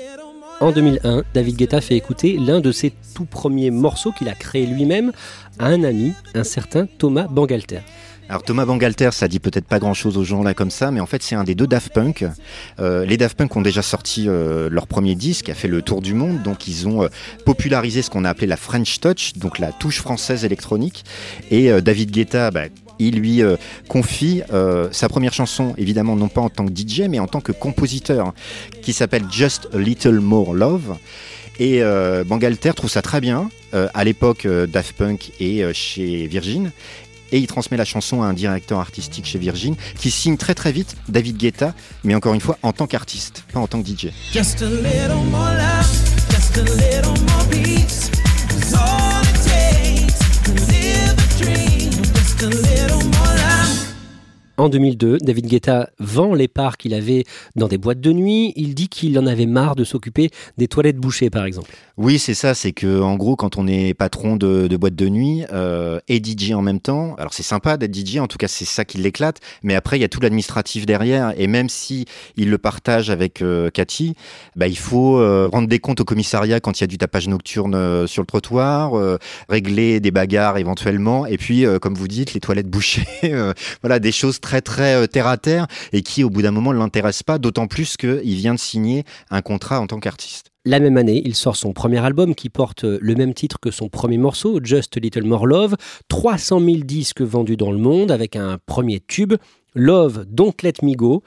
En 0.61 0.71
2001, 0.71 1.23
David 1.33 1.55
Guetta 1.55 1.81
fait 1.81 1.95
écouter 1.95 2.37
l'un 2.37 2.59
de 2.59 2.71
ses 2.71 2.93
tout 3.15 3.25
premiers 3.25 3.71
morceaux 3.71 4.11
qu'il 4.11 4.29
a 4.29 4.35
créé 4.35 4.67
lui-même 4.67 5.11
à 5.57 5.65
un 5.65 5.83
ami, 5.83 6.13
un 6.35 6.43
certain 6.43 6.85
Thomas 6.85 7.27
Bangalter. 7.27 7.79
Alors 8.29 8.43
Thomas 8.43 8.65
Bangalter, 8.65 9.09
ça 9.11 9.27
dit 9.27 9.39
peut-être 9.39 9.65
pas 9.65 9.79
grand-chose 9.79 10.17
aux 10.17 10.23
gens 10.23 10.43
là 10.43 10.53
comme 10.53 10.69
ça, 10.69 10.91
mais 10.91 10.99
en 10.99 11.05
fait 11.05 11.21
c'est 11.23 11.35
un 11.35 11.43
des 11.43 11.55
deux 11.55 11.67
Daft 11.67 11.91
Punk. 11.91 12.25
Euh, 12.79 13.05
les 13.05 13.17
Daft 13.17 13.37
Punk 13.37 13.55
ont 13.57 13.61
déjà 13.61 13.81
sorti 13.81 14.29
euh, 14.29 14.69
leur 14.69 14.87
premier 14.87 15.15
disque, 15.15 15.49
a 15.49 15.53
fait 15.53 15.67
le 15.67 15.81
tour 15.81 16.01
du 16.01 16.13
monde, 16.13 16.41
donc 16.43 16.67
ils 16.67 16.87
ont 16.87 17.03
euh, 17.03 17.07
popularisé 17.43 18.03
ce 18.03 18.09
qu'on 18.09 18.23
a 18.23 18.29
appelé 18.29 18.47
la 18.47 18.55
French 18.55 18.99
Touch, 19.01 19.33
donc 19.33 19.59
la 19.59 19.71
touche 19.71 19.97
française 19.97 20.45
électronique. 20.45 21.03
Et 21.49 21.69
David 21.81 22.11
Guetta, 22.11 22.51
bah, 22.51 22.67
il 22.99 23.15
lui 23.15 23.41
euh, 23.41 23.57
confie 23.87 24.41
euh, 24.51 24.89
sa 24.91 25.09
première 25.09 25.33
chanson, 25.33 25.73
évidemment 25.77 26.15
non 26.15 26.27
pas 26.27 26.41
en 26.41 26.49
tant 26.49 26.65
que 26.65 26.71
DJ, 26.71 27.01
mais 27.09 27.19
en 27.19 27.27
tant 27.27 27.41
que 27.41 27.51
compositeur, 27.51 28.33
qui 28.81 28.93
s'appelle 28.93 29.23
Just 29.31 29.69
a 29.73 29.77
Little 29.77 30.19
More 30.19 30.53
Love. 30.53 30.97
Et 31.59 31.83
euh, 31.83 32.23
Bangalter 32.23 32.73
trouve 32.75 32.89
ça 32.89 33.01
très 33.01 33.21
bien, 33.21 33.49
à 33.73 34.03
l'époque 34.03 34.45
Daft 34.45 34.97
Punk 34.97 35.31
et 35.39 35.63
chez 35.73 36.27
Virgin. 36.27 36.71
Et 37.31 37.37
il 37.37 37.47
transmet 37.47 37.77
la 37.77 37.85
chanson 37.85 38.21
à 38.21 38.25
un 38.25 38.33
directeur 38.33 38.79
artistique 38.79 39.25
chez 39.25 39.39
Virgin, 39.39 39.75
qui 39.97 40.11
signe 40.11 40.35
très 40.35 40.53
très 40.53 40.73
vite 40.73 40.97
David 41.07 41.37
Guetta, 41.37 41.73
mais 42.03 42.13
encore 42.13 42.33
une 42.33 42.41
fois 42.41 42.57
en 42.63 42.73
tant 42.73 42.87
qu'artiste, 42.87 43.45
pas 43.53 43.59
en 43.59 43.67
tant 43.67 43.81
que 43.81 43.87
DJ. 43.87 44.09
Just 44.33 44.61
a 44.61 44.65
little 44.65 45.23
more 45.29 45.53
love, 45.53 45.89
just 46.29 46.57
a 46.57 46.63
little 46.63 47.23
more 47.23 47.70
En 54.61 54.69
2002, 54.69 55.17
David 55.21 55.47
Guetta 55.47 55.89
vend 55.97 56.35
les 56.35 56.47
parts 56.47 56.77
qu'il 56.77 56.93
avait 56.93 57.23
dans 57.55 57.67
des 57.67 57.79
boîtes 57.79 57.99
de 57.99 58.13
nuit. 58.13 58.53
Il 58.55 58.75
dit 58.75 58.89
qu'il 58.89 59.17
en 59.17 59.25
avait 59.25 59.47
marre 59.47 59.75
de 59.75 59.83
s'occuper 59.83 60.29
des 60.59 60.67
toilettes 60.67 60.97
bouchées, 60.97 61.31
par 61.31 61.45
exemple. 61.45 61.71
Oui, 61.97 62.19
c'est 62.19 62.35
ça. 62.35 62.53
C'est 62.53 62.71
que 62.71 63.01
en 63.01 63.15
gros, 63.15 63.35
quand 63.35 63.57
on 63.57 63.65
est 63.65 63.95
patron 63.95 64.35
de, 64.35 64.67
de 64.67 64.77
boîte 64.77 64.93
de 64.93 65.09
nuit 65.09 65.45
euh, 65.51 65.99
et 66.07 66.21
DJ 66.23 66.51
en 66.51 66.61
même 66.61 66.79
temps, 66.79 67.15
alors 67.17 67.33
c'est 67.33 67.41
sympa 67.41 67.77
d'être 67.77 67.95
DJ. 67.95 68.17
En 68.17 68.27
tout 68.27 68.37
cas, 68.37 68.47
c'est 68.47 68.65
ça 68.65 68.85
qui 68.85 68.99
l'éclate. 68.99 69.39
Mais 69.63 69.73
après, 69.73 69.97
il 69.97 70.01
y 70.01 70.03
a 70.03 70.07
tout 70.07 70.19
l'administratif 70.19 70.85
derrière. 70.85 71.33
Et 71.37 71.47
même 71.47 71.67
si 71.67 72.05
il 72.37 72.51
le 72.51 72.59
partage 72.59 73.09
avec 73.09 73.41
euh, 73.41 73.71
Cathy, 73.71 74.13
bah, 74.55 74.67
il 74.67 74.77
faut 74.77 75.17
euh, 75.17 75.49
rendre 75.51 75.69
des 75.69 75.79
comptes 75.79 76.01
au 76.01 76.05
commissariat 76.05 76.59
quand 76.59 76.79
il 76.79 76.81
y 76.81 76.85
a 76.85 76.87
du 76.87 76.99
tapage 76.99 77.27
nocturne 77.27 77.73
euh, 77.73 78.05
sur 78.05 78.21
le 78.21 78.27
trottoir, 78.27 78.91
régler 79.49 79.99
des 79.99 80.11
bagarres 80.11 80.59
éventuellement, 80.59 81.25
et 81.25 81.37
puis, 81.37 81.65
comme 81.81 81.95
vous 81.95 82.07
dites, 82.07 82.35
les 82.35 82.39
toilettes 82.39 82.69
bouchées. 82.69 83.07
voilà, 83.81 83.97
des 83.99 84.11
choses 84.11 84.39
très 84.39 84.50
très 84.59 84.95
euh, 84.95 85.07
terre 85.07 85.27
à 85.27 85.37
terre 85.37 85.67
et 85.93 86.01
qui, 86.01 86.25
au 86.25 86.29
bout 86.29 86.41
d'un 86.41 86.51
moment, 86.51 86.73
ne 86.73 86.79
l'intéressent 86.79 87.23
pas. 87.23 87.37
D'autant 87.37 87.67
plus 87.67 87.95
qu'il 87.95 88.35
vient 88.35 88.53
de 88.53 88.59
signer 88.59 89.05
un 89.29 89.41
contrat 89.41 89.79
en 89.79 89.87
tant 89.87 90.01
qu'artiste. 90.01 90.47
La 90.65 90.79
même 90.79 90.97
année, 90.97 91.21
il 91.25 91.33
sort 91.33 91.55
son 91.55 91.71
premier 91.73 91.97
album 92.05 92.35
qui 92.35 92.49
porte 92.49 92.83
le 92.83 93.15
même 93.15 93.33
titre 93.33 93.59
que 93.59 93.71
son 93.71 93.89
premier 93.89 94.19
morceau, 94.19 94.59
Just 94.63 94.97
a 94.97 94.99
Little 94.99 95.23
More 95.23 95.47
Love. 95.47 95.75
300 96.09 96.59
000 96.59 96.77
disques 96.83 97.21
vendus 97.21 97.57
dans 97.57 97.71
le 97.71 97.79
monde 97.79 98.11
avec 98.11 98.35
un 98.35 98.59
premier 98.67 98.99
tube, 98.99 99.33
Love 99.73 100.25
Don't 100.27 100.53
Let 100.63 100.73
Me 100.83 100.93
Go, 100.95 101.23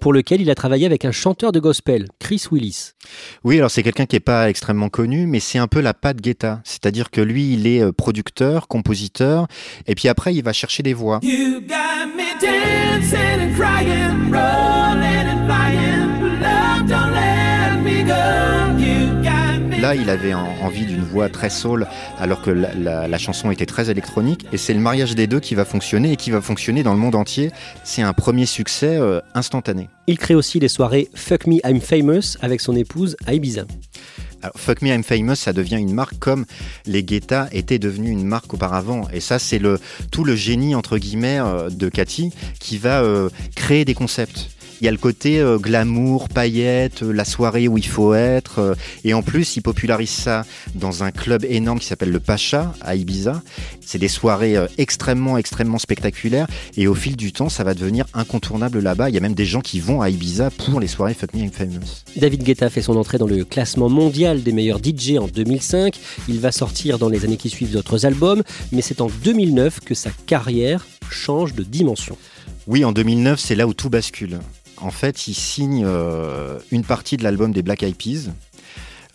pour 0.00 0.12
lequel 0.12 0.40
il 0.40 0.50
a 0.50 0.54
travaillé 0.54 0.86
avec 0.86 1.04
un 1.04 1.12
chanteur 1.12 1.50
de 1.50 1.60
gospel, 1.60 2.06
Chris 2.18 2.44
Willis. 2.52 2.92
Oui, 3.42 3.56
alors 3.56 3.70
c'est 3.70 3.82
quelqu'un 3.82 4.06
qui 4.06 4.16
est 4.16 4.20
pas 4.20 4.50
extrêmement 4.50 4.88
connu, 4.88 5.26
mais 5.26 5.40
c'est 5.40 5.58
un 5.58 5.66
peu 5.66 5.80
la 5.80 5.94
patte 5.94 6.20
Guetta. 6.20 6.60
C'est-à-dire 6.64 7.10
que 7.10 7.20
lui, 7.20 7.54
il 7.54 7.66
est 7.66 7.82
euh, 7.82 7.92
producteur, 7.92 8.68
compositeur, 8.68 9.46
et 9.86 9.94
puis 9.94 10.08
après, 10.08 10.34
il 10.34 10.42
va 10.42 10.52
chercher 10.52 10.82
des 10.82 10.94
voix. 10.94 11.20
You 11.22 11.60
got 11.60 12.06
me 12.15 12.15
dancing 12.40 13.40
and 13.40 13.54
crying, 13.54 14.30
rolling 14.30 15.26
and 15.26 15.46
flying. 15.46 16.40
Love, 16.40 16.86
don't 16.88 17.12
let 17.12 17.82
me 17.82 18.02
go. 18.02 18.78
You 18.78 19.22
got 19.22 19.60
me. 19.60 19.80
Là, 19.80 19.94
il 19.94 20.08
avait 20.10 20.34
en- 20.34 20.46
envie 20.62 20.86
d'une 20.86 21.02
voix 21.02 21.28
très 21.28 21.50
soul, 21.50 21.86
alors 22.18 22.42
que 22.42 22.50
la, 22.50 22.74
la- 22.74 23.08
la 23.08 23.18
chanson 23.18 23.50
était 23.50 23.66
très 23.66 23.90
électronique. 23.90 24.46
Et 24.52 24.56
c'est 24.58 24.74
le 24.74 24.80
mariage 24.80 25.14
des 25.14 25.26
deux 25.26 25.40
qui 25.40 25.54
va 25.54 25.64
fonctionner 25.64 26.12
et 26.12 26.16
qui 26.16 26.30
va 26.30 26.40
fonctionner 26.40 26.82
dans 26.82 26.92
le 26.92 26.98
monde 26.98 27.14
entier. 27.14 27.50
C'est 27.84 28.02
un 28.02 28.12
premier 28.12 28.46
succès 28.46 28.96
euh, 28.96 29.20
instantané. 29.34 29.88
Il 30.06 30.18
crée 30.18 30.34
aussi 30.34 30.60
les 30.60 30.68
soirées 30.68 31.08
Fuck 31.14 31.46
Me 31.46 31.56
I'm 31.66 31.80
Famous 31.80 32.36
avec 32.40 32.60
son 32.60 32.76
épouse 32.76 33.16
à 33.26 33.34
Ibiza. 33.34 33.62
Alors, 34.46 34.60
Fuck 34.60 34.80
Me 34.82 34.90
I'm 34.90 35.02
Famous, 35.02 35.34
ça 35.34 35.52
devient 35.52 35.74
une 35.74 35.92
marque 35.92 36.20
comme 36.20 36.46
les 36.86 37.02
Guetta 37.02 37.48
étaient 37.50 37.80
devenus 37.80 38.12
une 38.12 38.24
marque 38.24 38.54
auparavant. 38.54 39.08
Et 39.12 39.18
ça, 39.18 39.40
c'est 39.40 39.58
le, 39.58 39.80
tout 40.12 40.22
le 40.22 40.36
génie, 40.36 40.76
entre 40.76 40.98
guillemets, 40.98 41.40
euh, 41.40 41.68
de 41.68 41.88
Cathy 41.88 42.32
qui 42.60 42.78
va 42.78 43.02
euh, 43.02 43.28
créer 43.56 43.84
des 43.84 43.94
concepts. 43.94 44.55
Il 44.80 44.84
y 44.84 44.88
a 44.88 44.90
le 44.90 44.98
côté 44.98 45.40
euh, 45.40 45.58
glamour, 45.58 46.28
paillettes, 46.28 47.02
euh, 47.02 47.12
la 47.12 47.24
soirée 47.24 47.66
où 47.66 47.78
il 47.78 47.86
faut 47.86 48.12
être. 48.14 48.58
euh, 48.58 48.74
et 49.04 49.14
en 49.14 49.22
plus, 49.22 49.56
il 49.56 49.62
popularise 49.62 50.10
ça 50.10 50.44
dans 50.74 51.02
un 51.02 51.10
club 51.10 51.44
énorme 51.48 51.78
qui 51.78 51.86
s'appelle 51.86 52.10
le 52.10 52.20
Pacha 52.20 52.74
à 52.82 52.94
Ibiza. 52.94 53.42
C'est 53.80 53.98
des 53.98 54.08
soirées 54.08 54.56
euh, 54.56 54.66
extrêmement, 54.76 55.38
extrêmement 55.38 55.78
spectaculaires. 55.78 56.46
Et 56.76 56.86
au 56.88 56.94
fil 56.94 57.16
du 57.16 57.32
temps, 57.32 57.48
ça 57.48 57.64
va 57.64 57.72
devenir 57.72 58.04
incontournable 58.12 58.80
là-bas. 58.80 59.08
Il 59.08 59.14
y 59.14 59.18
a 59.18 59.20
même 59.22 59.34
des 59.34 59.46
gens 59.46 59.60
qui 59.62 59.80
vont 59.80 60.02
à 60.02 60.10
Ibiza 60.10 60.50
pour 60.50 60.78
les 60.78 60.88
soirées 60.88 61.14
Fuck 61.14 61.32
Me 61.34 61.40
I'm 61.40 61.50
Famous. 61.52 62.02
David 62.16 62.42
Guetta 62.42 62.68
fait 62.68 62.82
son 62.82 62.96
entrée 62.96 63.16
dans 63.18 63.26
le 63.26 63.44
classement 63.44 63.88
mondial 63.88 64.42
des 64.42 64.52
meilleurs 64.52 64.80
DJ 64.84 65.16
en 65.18 65.26
2005. 65.28 65.98
Il 66.28 66.40
va 66.40 66.52
sortir 66.52 66.98
dans 66.98 67.08
les 67.08 67.24
années 67.24 67.38
qui 67.38 67.48
suivent 67.48 67.72
d'autres 67.72 68.04
albums, 68.04 68.42
mais 68.72 68.82
c'est 68.82 69.00
en 69.00 69.08
2009 69.24 69.80
que 69.80 69.94
sa 69.94 70.10
carrière 70.26 70.86
change 71.10 71.54
de 71.54 71.62
dimension. 71.62 72.18
Oui, 72.66 72.84
en 72.84 72.92
2009, 72.92 73.38
c'est 73.40 73.54
là 73.54 73.66
où 73.66 73.72
tout 73.74 73.88
bascule. 73.88 74.38
En 74.80 74.90
fait, 74.90 75.26
il 75.28 75.34
signe 75.34 75.84
euh, 75.86 76.58
une 76.70 76.84
partie 76.84 77.16
de 77.16 77.22
l'album 77.24 77.52
des 77.52 77.62
Black 77.62 77.82
Eyed 77.82 77.96
Peas, 77.96 78.30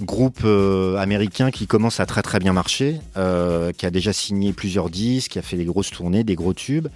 groupe 0.02 0.40
euh, 0.44 0.98
américain 0.98 1.52
qui 1.52 1.68
commence 1.68 2.00
à 2.00 2.08
très 2.08 2.24
très 2.24 2.40
bien 2.40 2.54
marcher, 2.54 2.98
euh, 3.18 3.72
qui 3.72 3.86
a 3.86 3.92
déjà 3.92 4.12
signé 4.14 4.52
plusieurs 4.54 4.90
disques, 4.90 5.32
qui 5.34 5.40
a 5.40 5.44
fait 5.44 5.58
des 5.58 5.66
grosses 5.66 5.92
tournées, 5.92 6.24
des 6.24 6.34
gros 6.36 6.54
tubes. 6.56 6.88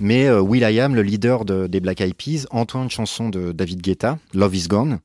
Mais 0.00 0.26
euh, 0.26 0.40
Will.i.am, 0.40 0.94
le 0.96 1.02
leader 1.02 1.44
de- 1.44 1.68
des 1.68 1.78
Black 1.78 2.00
Eyed 2.00 2.14
Peas, 2.14 2.46
entend 2.50 2.82
une 2.82 2.90
chanson 2.90 3.28
de 3.28 3.52
David 3.52 3.80
Guetta, 3.80 4.18
Love 4.34 4.56
Is 4.56 4.66
Gone, 4.66 4.98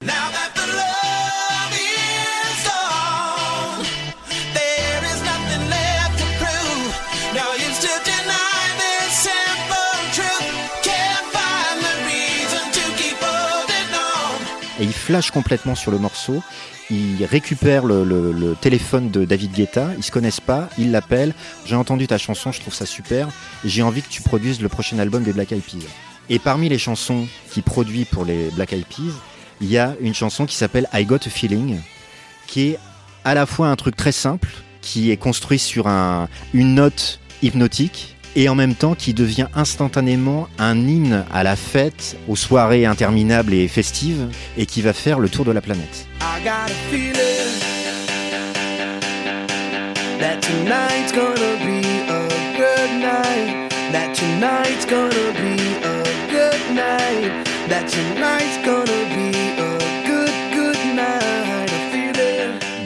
flash 15.04 15.32
complètement 15.32 15.76
sur 15.76 15.92
le 15.92 16.00
morceau. 16.00 16.42
Il 16.90 17.24
récupère 17.26 17.86
le, 17.86 18.56
téléphone 18.62 19.10
de 19.12 19.26
David 19.26 19.52
Guetta, 19.52 19.90
ils 19.98 20.04
se 20.04 20.12
connaissent 20.12 20.40
pas, 20.40 20.70
il 20.78 20.92
l'appelle. 20.92 21.34
J'ai 21.66 21.76
entendu 21.76 22.08
ta 22.08 22.18
chanson, 22.18 22.52
je 22.52 22.62
trouve 22.62 22.74
ça 22.74 22.86
super. 22.86 23.28
J'ai 23.66 23.84
envie 23.84 24.02
que 24.02 24.10
tu 24.10 24.22
produises 24.22 24.62
le 24.62 24.70
prochain 24.70 24.98
album 25.00 25.24
des 25.24 25.34
Black 25.34 25.52
Eyed 25.52 25.64
Peas. 25.64 25.88
Et 26.30 26.40
parmi 26.40 26.70
les 26.70 26.78
chansons 26.78 27.28
qu'il 27.52 27.64
produit 27.64 28.06
pour 28.06 28.26
les 28.26 28.50
Black 28.52 28.74
Eyed 28.74 28.86
Peas, 28.86 29.14
il 29.62 29.70
y 29.70 29.78
a 29.78 29.96
une 30.02 30.14
chanson 30.16 30.46
qui 30.46 30.56
s'appelle 30.56 30.88
I 30.94 31.06
Got 31.06 31.20
a 31.26 31.30
Feeling, 31.30 31.80
qui 32.48 32.70
est 32.72 32.80
à 33.26 33.34
la 33.34 33.46
fois 33.46 33.68
un 33.68 33.76
truc 33.76 33.96
très 33.96 34.12
simple, 34.12 34.50
qui 34.82 35.12
est 35.12 35.18
construit 35.18 35.60
sur 35.60 35.88
un- 35.88 36.28
une 36.54 36.76
note 36.76 37.20
hypnotique, 37.42 38.16
et 38.36 38.50
en 38.50 38.56
même 38.56 38.76
temps 38.76 38.96
qui 38.96 39.14
devient 39.14 39.48
instantanément 39.56 40.48
un 40.58 40.78
hymne 40.88 41.26
à 41.32 41.44
la 41.44 41.56
fête, 41.56 42.18
aux 42.28 42.36
soirées 42.36 42.86
interminables 42.86 43.54
et 43.54 43.68
festives, 43.68 44.28
et 44.58 44.66
qui 44.66 44.82
va 44.82 44.94
faire 44.94 45.20
le 45.20 45.30
tour 45.30 45.46
de 45.46 45.52
la 45.52 45.62
planète. 45.62 46.08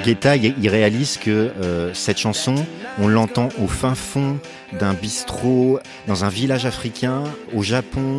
Il 0.08 0.70
réalise 0.70 1.18
que 1.18 1.52
euh, 1.62 1.94
cette 1.94 2.18
chanson, 2.18 2.56
on 3.00 3.08
l'entend 3.08 3.50
au 3.62 3.68
fin 3.68 3.96
fond 3.96 4.38
d'un 4.80 4.94
bistrot, 4.94 5.80
dans 6.08 6.24
un 6.24 6.30
village 6.30 6.66
africain, 6.66 7.24
au 7.54 7.62
Japon, 7.62 8.18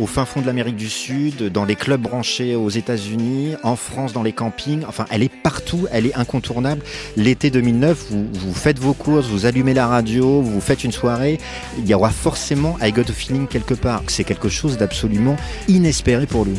au 0.00 0.06
fin 0.06 0.24
fond 0.24 0.40
de 0.40 0.46
l'Amérique 0.46 0.76
du 0.76 0.88
Sud, 0.88 1.50
dans 1.50 1.64
les 1.64 1.74
clubs 1.74 2.00
branchés 2.00 2.54
aux 2.54 2.68
États-Unis, 2.68 3.54
en 3.62 3.76
France, 3.76 4.12
dans 4.12 4.22
les 4.22 4.32
campings. 4.32 4.84
Enfin, 4.86 5.06
elle 5.10 5.22
est 5.22 5.32
partout, 5.42 5.86
elle 5.90 6.06
est 6.06 6.14
incontournable. 6.14 6.82
L'été 7.16 7.50
2009, 7.50 8.06
vous, 8.10 8.26
vous 8.32 8.54
faites 8.54 8.78
vos 8.78 8.94
courses, 8.94 9.26
vous 9.26 9.46
allumez 9.46 9.74
la 9.74 9.86
radio, 9.86 10.42
vous 10.42 10.60
faites 10.60 10.84
une 10.84 10.92
soirée, 10.92 11.38
il 11.78 11.86
y 11.86 11.94
aura 11.94 12.10
forcément 12.10 12.76
I 12.82 12.92
Got 12.92 13.02
a 13.02 13.12
Feeling 13.12 13.46
quelque 13.46 13.74
part. 13.74 14.02
C'est 14.08 14.24
quelque 14.24 14.48
chose 14.48 14.76
d'absolument 14.76 15.36
inespéré 15.68 16.26
pour 16.26 16.44
lui. 16.44 16.58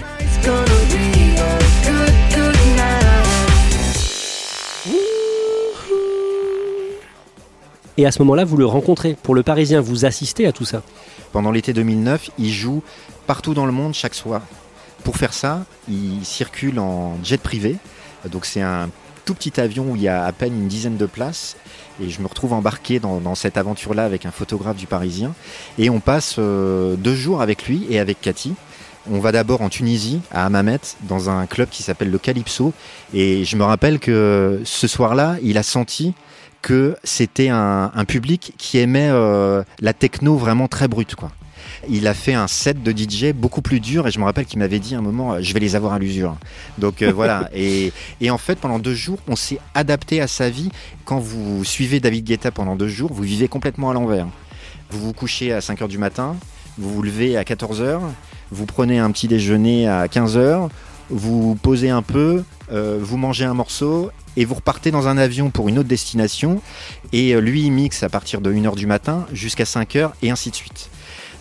Et 7.97 8.05
à 8.05 8.11
ce 8.11 8.19
moment-là, 8.19 8.43
vous 8.43 8.57
le 8.57 8.65
rencontrez. 8.65 9.15
Pour 9.21 9.35
le 9.35 9.43
Parisien, 9.43 9.79
vous 9.81 10.05
assistez 10.05 10.47
à 10.47 10.51
tout 10.51 10.65
ça. 10.65 10.81
Pendant 11.31 11.51
l'été 11.51 11.73
2009, 11.73 12.31
il 12.39 12.51
joue 12.51 12.81
partout 13.27 13.53
dans 13.53 13.65
le 13.65 13.71
monde 13.71 13.93
chaque 13.93 14.15
soir. 14.15 14.41
Pour 15.03 15.17
faire 15.17 15.33
ça, 15.33 15.65
il 15.87 16.23
circule 16.23 16.79
en 16.79 17.17
jet 17.23 17.37
privé. 17.37 17.75
Donc 18.31 18.45
c'est 18.45 18.61
un 18.61 18.89
tout 19.25 19.35
petit 19.35 19.59
avion 19.59 19.91
où 19.91 19.95
il 19.95 20.01
y 20.01 20.07
a 20.07 20.25
à 20.25 20.31
peine 20.31 20.53
une 20.53 20.67
dizaine 20.67 20.97
de 20.97 21.05
places. 21.05 21.55
Et 22.01 22.09
je 22.09 22.21
me 22.21 22.27
retrouve 22.27 22.53
embarqué 22.53 22.99
dans, 22.99 23.35
cette 23.35 23.57
aventure-là 23.57 24.05
avec 24.05 24.25
un 24.25 24.31
photographe 24.31 24.77
du 24.77 24.87
Parisien. 24.87 25.33
Et 25.77 25.89
on 25.89 25.99
passe 25.99 26.35
euh, 26.39 26.95
deux 26.95 27.15
jours 27.15 27.41
avec 27.41 27.67
lui 27.67 27.85
et 27.89 27.99
avec 27.99 28.19
Cathy. 28.21 28.55
On 29.11 29.19
va 29.19 29.31
d'abord 29.31 29.61
en 29.61 29.69
Tunisie, 29.69 30.21
à 30.31 30.45
Hammamet, 30.45 30.79
dans 31.01 31.29
un 31.29 31.45
club 31.45 31.69
qui 31.69 31.83
s'appelle 31.83 32.09
le 32.09 32.17
Calypso. 32.17 32.73
Et 33.13 33.43
je 33.43 33.55
me 33.57 33.63
rappelle 33.63 33.99
que 33.99 34.61
ce 34.63 34.87
soir-là, 34.87 35.35
il 35.43 35.57
a 35.57 35.63
senti 35.63 36.13
que 36.63 36.95
c'était 37.03 37.49
un, 37.49 37.91
un 37.93 38.05
public 38.05 38.53
qui 38.57 38.79
aimait 38.79 39.09
euh, 39.11 39.63
la 39.81 39.93
techno 39.93 40.37
vraiment 40.37 40.67
très 40.67 40.87
brute. 40.87 41.13
Quoi. 41.13 41.31
Il 41.89 42.07
a 42.07 42.13
fait 42.13 42.33
un 42.33 42.47
set 42.47 42.81
de 42.81 42.91
DJ 42.91 43.33
beaucoup 43.33 43.61
plus 43.61 43.81
dur 43.81 44.07
et 44.07 44.11
je 44.11 44.17
me 44.17 44.23
rappelle 44.23 44.45
qu'il 44.45 44.59
m'avait 44.59 44.79
dit 44.79 44.95
à 44.95 44.99
un 44.99 45.01
moment, 45.01 45.33
euh, 45.33 45.39
je 45.41 45.53
vais 45.53 45.59
les 45.59 45.75
avoir 45.75 45.93
à 45.93 45.99
l'usure. 45.99 46.37
Donc 46.77 47.01
euh, 47.01 47.11
voilà. 47.11 47.49
Et, 47.53 47.91
et 48.21 48.31
en 48.31 48.37
fait, 48.37 48.55
pendant 48.55 48.79
deux 48.79 48.95
jours, 48.95 49.19
on 49.27 49.35
s'est 49.35 49.59
adapté 49.75 50.21
à 50.21 50.27
sa 50.27 50.49
vie. 50.49 50.71
Quand 51.05 51.19
vous 51.19 51.63
suivez 51.65 51.99
David 51.99 52.25
Guetta 52.25 52.49
pendant 52.49 52.75
deux 52.75 52.87
jours, 52.87 53.11
vous 53.13 53.23
vivez 53.23 53.47
complètement 53.49 53.91
à 53.91 53.93
l'envers. 53.93 54.27
Vous 54.89 54.99
vous 54.99 55.13
couchez 55.13 55.51
à 55.51 55.59
5 55.59 55.81
heures 55.81 55.87
du 55.89 55.97
matin, 55.97 56.37
vous 56.77 56.89
vous 56.89 57.03
levez 57.03 57.35
à 57.35 57.43
14 57.43 57.81
heures, 57.81 58.01
vous 58.51 58.65
prenez 58.65 58.99
un 58.99 59.11
petit 59.11 59.27
déjeuner 59.27 59.87
à 59.87 60.07
15 60.07 60.37
heures, 60.37 60.69
vous 61.09 61.55
posez 61.55 61.89
un 61.89 62.01
peu, 62.01 62.43
euh, 62.71 62.97
vous 63.01 63.17
mangez 63.17 63.45
un 63.45 63.53
morceau 63.53 64.11
et 64.35 64.45
vous 64.45 64.55
repartez 64.55 64.91
dans 64.91 65.07
un 65.07 65.17
avion 65.17 65.49
pour 65.49 65.69
une 65.69 65.79
autre 65.79 65.89
destination. 65.89 66.61
Et 67.11 67.33
euh, 67.33 67.39
lui, 67.39 67.63
il 67.63 67.71
mixe 67.71 68.03
à 68.03 68.09
partir 68.09 68.41
de 68.41 68.51
1h 68.51 68.75
du 68.75 68.87
matin 68.87 69.25
jusqu'à 69.31 69.65
5h 69.65 70.11
et 70.21 70.31
ainsi 70.31 70.49
de 70.49 70.55
suite. 70.55 70.89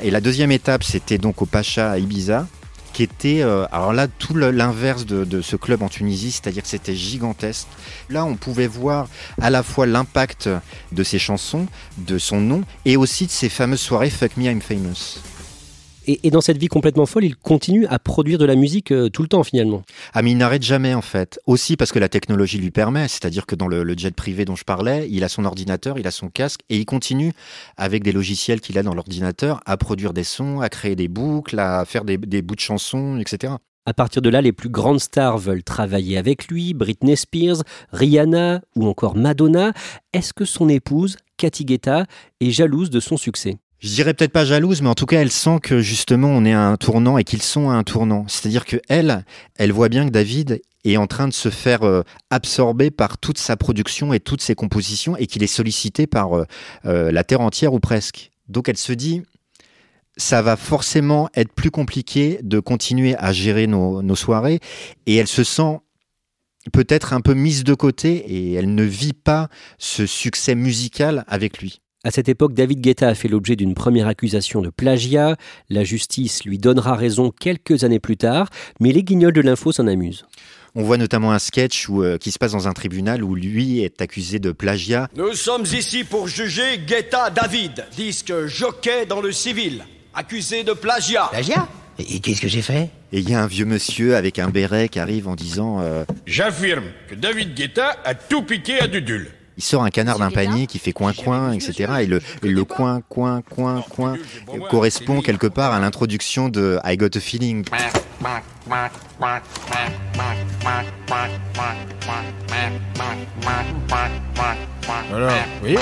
Et 0.03 0.11
la 0.11 0.21
deuxième 0.21 0.53
étape, 0.53 0.85
c'était 0.85 1.19
donc 1.19 1.43
au 1.43 1.47
Pacha 1.47 1.93
à 1.93 1.99
Ibiza, 1.99 2.47
qui 2.93 3.03
était, 3.03 3.43
euh, 3.43 3.65
alors 3.73 3.93
là, 3.93 4.09
tout 4.09 4.35
l'inverse 4.35 5.07
de, 5.07 5.25
de 5.25 5.41
ce 5.41 5.57
club 5.57 5.83
en 5.83 5.89
Tunisie, 5.89 6.33
c'est-à-dire 6.33 6.63
que 6.63 6.69
c'était 6.69 6.95
gigantesque. 6.97 7.69
Là, 8.11 8.25
on 8.25 8.35
pouvait 8.37 8.67
voir 8.67 9.09
à 9.41 9.49
la 9.49 9.63
fois 9.63 9.87
l'impact 9.87 10.51
de 10.91 11.03
ses 11.03 11.19
chansons, 11.19 11.67
de 11.99 12.19
son 12.19 12.41
nom, 12.41 12.63
et 12.85 12.97
aussi 12.97 13.27
de 13.27 13.31
ces 13.31 13.49
fameuses 13.49 13.81
soirées 13.81 14.11
Fuck 14.11 14.37
Me, 14.37 14.45
I'm 14.45 14.61
Famous. 14.61 15.21
Et, 16.07 16.21
et 16.25 16.31
dans 16.31 16.41
cette 16.41 16.59
vie 16.59 16.69
complètement 16.69 17.07
folle, 17.07 17.25
il 17.25 17.37
continue 17.37 17.87
à 17.87 17.99
produire 17.99 18.39
de 18.39 18.45
la 18.45 18.57
musique 18.57 18.93
euh, 18.93 19.09
tout 19.09 19.23
le 19.23 19.29
temps 19.29 19.43
finalement. 19.43 19.83
Ah 20.15 20.23
mais 20.23 20.33
il 20.33 20.37
n'arrête 20.37 20.63
jamais 20.63 20.95
en 20.95 21.03
fait. 21.03 21.41
Aussi 21.47 21.77
parce 21.77 21.93
que 21.93 21.99
la 21.99 22.09
technologie 22.09 22.59
lui 22.59 22.71
permet, 22.71 23.09
c'est-à-dire 23.09 23.47
que 23.47 23.55
dans 23.55 23.69
le, 23.69 23.83
le 23.83 23.95
jet 23.97 24.15
privé 24.15 24.45
dont 24.45 24.57
je 24.57 24.65
parlais, 24.65 25.09
il 25.11 25.25
a 25.25 25.29
son 25.29 25.45
ordinateur, 25.45 25.99
il 25.99 26.07
a 26.07 26.11
son 26.11 26.29
casque 26.29 26.61
et 26.69 26.77
il 26.77 26.85
continue 26.85 27.33
avec 27.77 28.03
des 28.03 28.13
logiciels 28.13 28.61
qu'il 28.61 28.79
a 28.79 28.83
dans 28.83 28.95
l'ordinateur 28.95 29.61
à 29.67 29.77
produire 29.77 30.13
des 30.13 30.25
sons, 30.25 30.61
à 30.61 30.69
créer 30.69 30.97
des 30.97 31.09
boucles, 31.09 31.59
à 31.59 31.85
faire 31.85 32.05
des, 32.05 32.17
des 32.17 32.43
bouts 32.43 32.57
de 32.57 32.61
chansons, 32.61 33.19
etc. 33.19 33.55
À 33.85 33.95
partir 33.95 34.23
de 34.23 34.29
là, 34.29 34.41
les 34.41 34.53
plus 34.53 34.69
grandes 34.69 35.01
stars 35.01 35.39
veulent 35.39 35.65
travailler 35.65 36.17
avec 36.17 36.47
lui, 36.47 36.73
Britney 36.73 37.17
Spears, 37.17 37.63
Rihanna 37.91 38.61
ou 38.77 38.87
encore 38.87 39.17
Madonna. 39.17 39.73
Est-ce 40.13 40.33
que 40.33 40.45
son 40.45 40.69
épouse, 40.69 41.17
Cathy 41.37 41.65
Guetta, 41.65 42.07
est 42.41 42.51
jalouse 42.51 42.91
de 42.91 43.01
son 43.01 43.17
succès? 43.17 43.59
Je 43.83 43.89
dirais 43.89 44.15
peut-être 44.15 44.33
pas 44.33 44.45
jalouse, 44.45 44.81
mais 44.81 44.89
en 44.89 44.95
tout 44.95 45.07
cas, 45.07 45.21
elle 45.21 45.33
sent 45.33 45.59
que 45.61 45.81
justement 45.81 46.29
on 46.29 46.45
est 46.45 46.53
à 46.53 46.69
un 46.69 46.77
tournant 46.77 47.19
et 47.19 47.25
qu'ils 47.25 47.43
sont 47.43 47.69
à 47.69 47.75
un 47.75 47.83
tournant. 47.83 48.27
C'est-à-dire 48.29 48.65
que 48.65 48.77
elle, 48.89 49.25
voit 49.73 49.89
bien 49.89 50.07
que 50.07 50.13
David 50.13 50.63
est 50.85 50.97
en 50.97 51.09
train 51.09 51.27
de 51.27 51.33
se 51.33 51.49
faire 51.49 51.83
euh, 51.83 52.03
absorber 52.31 52.93
par 52.93 53.19
toute 53.19 53.39
sa 53.39 53.57
production 53.57 54.13
et 54.13 54.21
toutes 54.21 54.41
ses 54.41 54.55
compositions 54.55 55.17
et 55.17 55.27
qu'il 55.27 55.43
est 55.43 55.49
sollicité 55.49 56.07
par 56.07 56.39
euh, 56.39 56.45
euh, 56.85 57.11
la 57.11 57.25
terre 57.25 57.41
entière 57.41 57.75
ou 57.75 57.81
presque. 57.81 58.31
Donc 58.47 58.69
elle 58.69 58.77
se 58.77 58.93
dit, 58.93 59.23
ça 60.17 60.43
va 60.43 60.57
forcément 60.57 61.29
être 61.35 61.53
plus 61.53 61.73
compliqué 61.73 62.39
de 62.45 62.61
continuer 62.61 63.17
à 63.17 63.33
gérer 63.33 63.67
nos 63.67 64.15
soirées 64.15 64.61
et 65.07 65.17
elle 65.17 65.27
se 65.27 65.43
sent 65.43 65.81
peut-être 66.73 67.15
un 67.15 67.21
peu 67.21 67.35
mise 67.35 67.65
de 67.65 67.75
côté 67.75 68.13
et 68.33 68.53
elle 68.53 68.77
ne 68.77 68.85
vit 68.85 69.13
pas 69.13 69.49
ce 69.79 70.07
succès 70.07 70.55
musical 70.55 71.25
avec 71.27 71.59
lui. 71.59 71.83
À 72.05 72.11
cette 72.11 72.29
époque, 72.29 72.53
David 72.53 72.81
Guetta 72.81 73.07
a 73.07 73.15
fait 73.15 73.29
l'objet 73.29 73.55
d'une 73.55 73.75
première 73.75 74.09
accusation 74.09 74.61
de 74.61 74.71
plagiat. 74.71 75.37
La 75.71 75.85
justice 75.85 76.43
lui 76.45 76.59
donnera 76.59 76.97
raison 76.97 77.31
quelques 77.31 77.85
années 77.85 78.01
plus 78.01 78.17
tard, 78.17 78.49
mais 78.81 78.91
les 78.91 79.05
guignols 79.05 79.33
de 79.33 79.41
l'info 79.41 79.71
s'en 79.71 79.87
amusent. 79.87 80.27
On 80.75 80.83
voit 80.83 80.97
notamment 80.97 81.31
un 81.31 81.39
sketch 81.39 81.89
où, 81.89 82.03
euh, 82.03 82.19
qui 82.19 82.33
se 82.33 82.41
passe 82.41 82.53
dans 82.53 82.67
un 82.67 82.73
tribunal 82.73 83.23
où 83.23 83.37
lui 83.37 83.85
est 83.85 84.03
accusé 84.03 84.41
de 84.41 84.51
plagiat. 84.51 85.09
Nous 85.15 85.35
sommes 85.35 85.65
ici 85.65 86.03
pour 86.03 86.27
juger 86.27 86.79
Guetta 86.85 87.31
David, 87.31 87.87
disque 87.97 88.47
jockey 88.47 89.07
dans 89.07 89.21
le 89.21 89.31
civil, 89.31 89.85
accusé 90.13 90.65
de 90.65 90.73
plagiat. 90.73 91.29
Plagiat? 91.31 91.69
Et 92.01 92.19
qu'est-ce 92.19 92.41
que 92.41 92.49
j'ai 92.49 92.63
fait? 92.63 92.91
Et 93.13 93.21
il 93.21 93.31
y 93.31 93.35
a 93.35 93.41
un 93.41 93.47
vieux 93.47 93.67
monsieur 93.67 94.17
avec 94.17 94.41
un 94.41 94.49
béret 94.49 94.89
qui 94.89 94.99
arrive 94.99 95.29
en 95.29 95.37
disant 95.37 95.81
euh, 95.81 96.05
J'affirme 96.27 96.87
que 97.09 97.15
David 97.15 97.55
Guetta 97.55 97.97
a 98.05 98.17
tout 98.17 98.43
piqué 98.43 98.81
à 98.81 98.89
Dudul. 98.89 99.31
Il 99.63 99.65
sort 99.65 99.85
un 99.85 99.91
canard 99.91 100.19
d'un 100.19 100.33
panier 100.33 100.67
qui 100.67 100.81
fait 100.81 100.93
coin 100.93 101.13
coin, 101.13 101.53
etc. 101.53 101.93
Et 102.01 102.07
le, 102.07 102.21
et 102.43 102.49
le 102.49 102.65
coin 102.65 103.01
coin 103.09 103.43
coin 103.43 103.81
coin 103.89 104.17
correspond 104.69 105.21
quelque 105.21 105.47
part 105.47 105.73
à 105.73 105.79
l'introduction 105.79 106.49
de 106.49 106.81
I 106.85 106.97
Got 106.97 107.17
a 107.17 107.21
Feeling. 107.21 107.65
Alors, 115.15 115.31
oui 115.63 115.77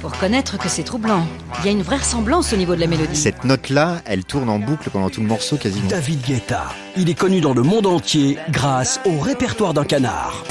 Faut 0.00 0.08
reconnaître 0.08 0.56
que 0.56 0.68
c'est 0.68 0.84
troublant. 0.84 1.26
Il 1.60 1.66
y 1.66 1.68
a 1.68 1.72
une 1.72 1.82
vraie 1.82 1.96
ressemblance 1.96 2.52
au 2.52 2.56
niveau 2.56 2.76
de 2.76 2.80
la 2.80 2.86
mélodie. 2.86 3.16
Cette 3.16 3.42
note-là, 3.42 4.02
elle 4.04 4.24
tourne 4.24 4.48
en 4.48 4.60
boucle 4.60 4.88
pendant 4.90 5.10
tout 5.10 5.20
le 5.20 5.26
morceau 5.26 5.56
quasiment. 5.56 5.88
David 5.88 6.20
Guetta, 6.22 6.66
il 6.96 7.10
est 7.10 7.18
connu 7.18 7.40
dans 7.40 7.54
le 7.54 7.62
monde 7.62 7.86
entier 7.86 8.38
grâce 8.50 9.00
au 9.04 9.18
répertoire 9.18 9.74
d'un 9.74 9.84
canard. 9.84 10.44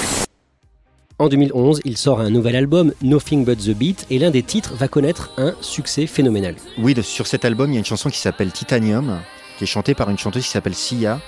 En 1.20 1.30
2011, 1.30 1.82
il 1.84 1.98
sort 1.98 2.20
un 2.20 2.30
nouvel 2.30 2.56
album, 2.56 2.94
Nothing 3.02 3.44
But 3.44 3.58
the 3.58 3.76
Beat, 3.76 4.06
et 4.12 4.20
l'un 4.20 4.30
des 4.30 4.44
titres 4.44 4.76
va 4.76 4.88
connaître 4.88 5.32
un 5.38 5.56
succès 5.62 6.06
phénoménal. 6.06 6.54
Oui, 6.78 6.96
sur 7.02 7.26
cet 7.26 7.44
album, 7.44 7.72
il 7.72 7.74
y 7.74 7.78
a 7.78 7.80
une 7.80 7.86
chanson 7.86 8.12
qui 8.12 8.20
s'appelle 8.20 8.52
Titanium, 8.52 9.18
qui 9.58 9.64
est 9.64 9.68
chantée 9.68 9.96
par 9.96 10.12
une 10.12 10.20
chanteuse 10.20 10.44
qui 10.44 10.52
s'appelle 10.52 10.76
Sia, 10.76 11.20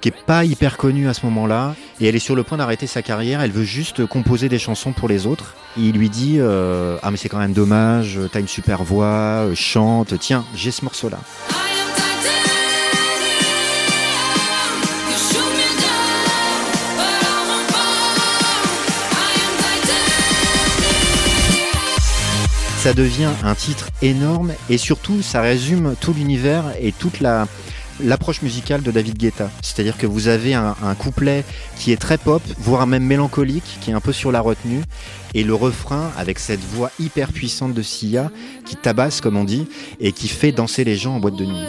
qui 0.00 0.10
est 0.10 0.24
pas 0.24 0.44
hyper 0.44 0.76
connue 0.76 1.08
à 1.08 1.14
ce 1.14 1.26
moment-là, 1.26 1.74
et 2.00 2.06
elle 2.06 2.14
est 2.14 2.20
sur 2.20 2.36
le 2.36 2.44
point 2.44 2.58
d'arrêter 2.58 2.86
sa 2.86 3.02
carrière. 3.02 3.40
Elle 3.40 3.50
veut 3.50 3.64
juste 3.64 4.06
composer 4.06 4.48
des 4.48 4.60
chansons 4.60 4.92
pour 4.92 5.08
les 5.08 5.26
autres. 5.26 5.56
Il 5.76 5.94
lui 5.94 6.10
dit 6.10 6.36
euh, 6.38 6.96
ah 7.02 7.10
mais 7.10 7.16
c'est 7.16 7.28
quand 7.28 7.40
même 7.40 7.52
dommage, 7.52 8.20
t'as 8.30 8.38
une 8.38 8.46
super 8.46 8.84
voix, 8.84 9.06
euh, 9.46 9.54
chante, 9.56 10.16
tiens 10.20 10.44
j'ai 10.54 10.70
ce 10.70 10.84
morceau-là. 10.84 11.18
Ça 22.78 22.94
devient 22.94 23.30
un 23.42 23.54
titre 23.56 23.90
énorme 24.02 24.52
et 24.70 24.78
surtout 24.78 25.20
ça 25.20 25.42
résume 25.42 25.94
tout 26.00 26.14
l'univers 26.14 26.64
et 26.80 26.92
toute 26.92 27.20
la 27.20 27.46
l'approche 28.00 28.42
musicale 28.42 28.82
de 28.82 28.92
David 28.92 29.18
Guetta. 29.18 29.50
C'est-à-dire 29.62 29.98
que 29.98 30.06
vous 30.06 30.28
avez 30.28 30.54
un, 30.54 30.76
un 30.82 30.94
couplet 30.94 31.44
qui 31.76 31.90
est 31.90 31.96
très 31.96 32.16
pop, 32.16 32.40
voire 32.56 32.86
même 32.86 33.02
mélancolique, 33.02 33.78
qui 33.80 33.90
est 33.90 33.94
un 33.94 34.00
peu 34.00 34.12
sur 34.12 34.30
la 34.30 34.40
retenue, 34.40 34.82
et 35.34 35.42
le 35.42 35.54
refrain 35.54 36.12
avec 36.16 36.38
cette 36.38 36.60
voix 36.60 36.92
hyper 37.00 37.32
puissante 37.32 37.74
de 37.74 37.82
Sia 37.82 38.30
qui 38.64 38.76
tabasse 38.76 39.20
comme 39.20 39.36
on 39.36 39.44
dit 39.44 39.66
et 39.98 40.12
qui 40.12 40.28
fait 40.28 40.52
danser 40.52 40.84
les 40.84 40.96
gens 40.96 41.16
en 41.16 41.20
boîte 41.20 41.36
de 41.36 41.44
nuit. 41.44 41.66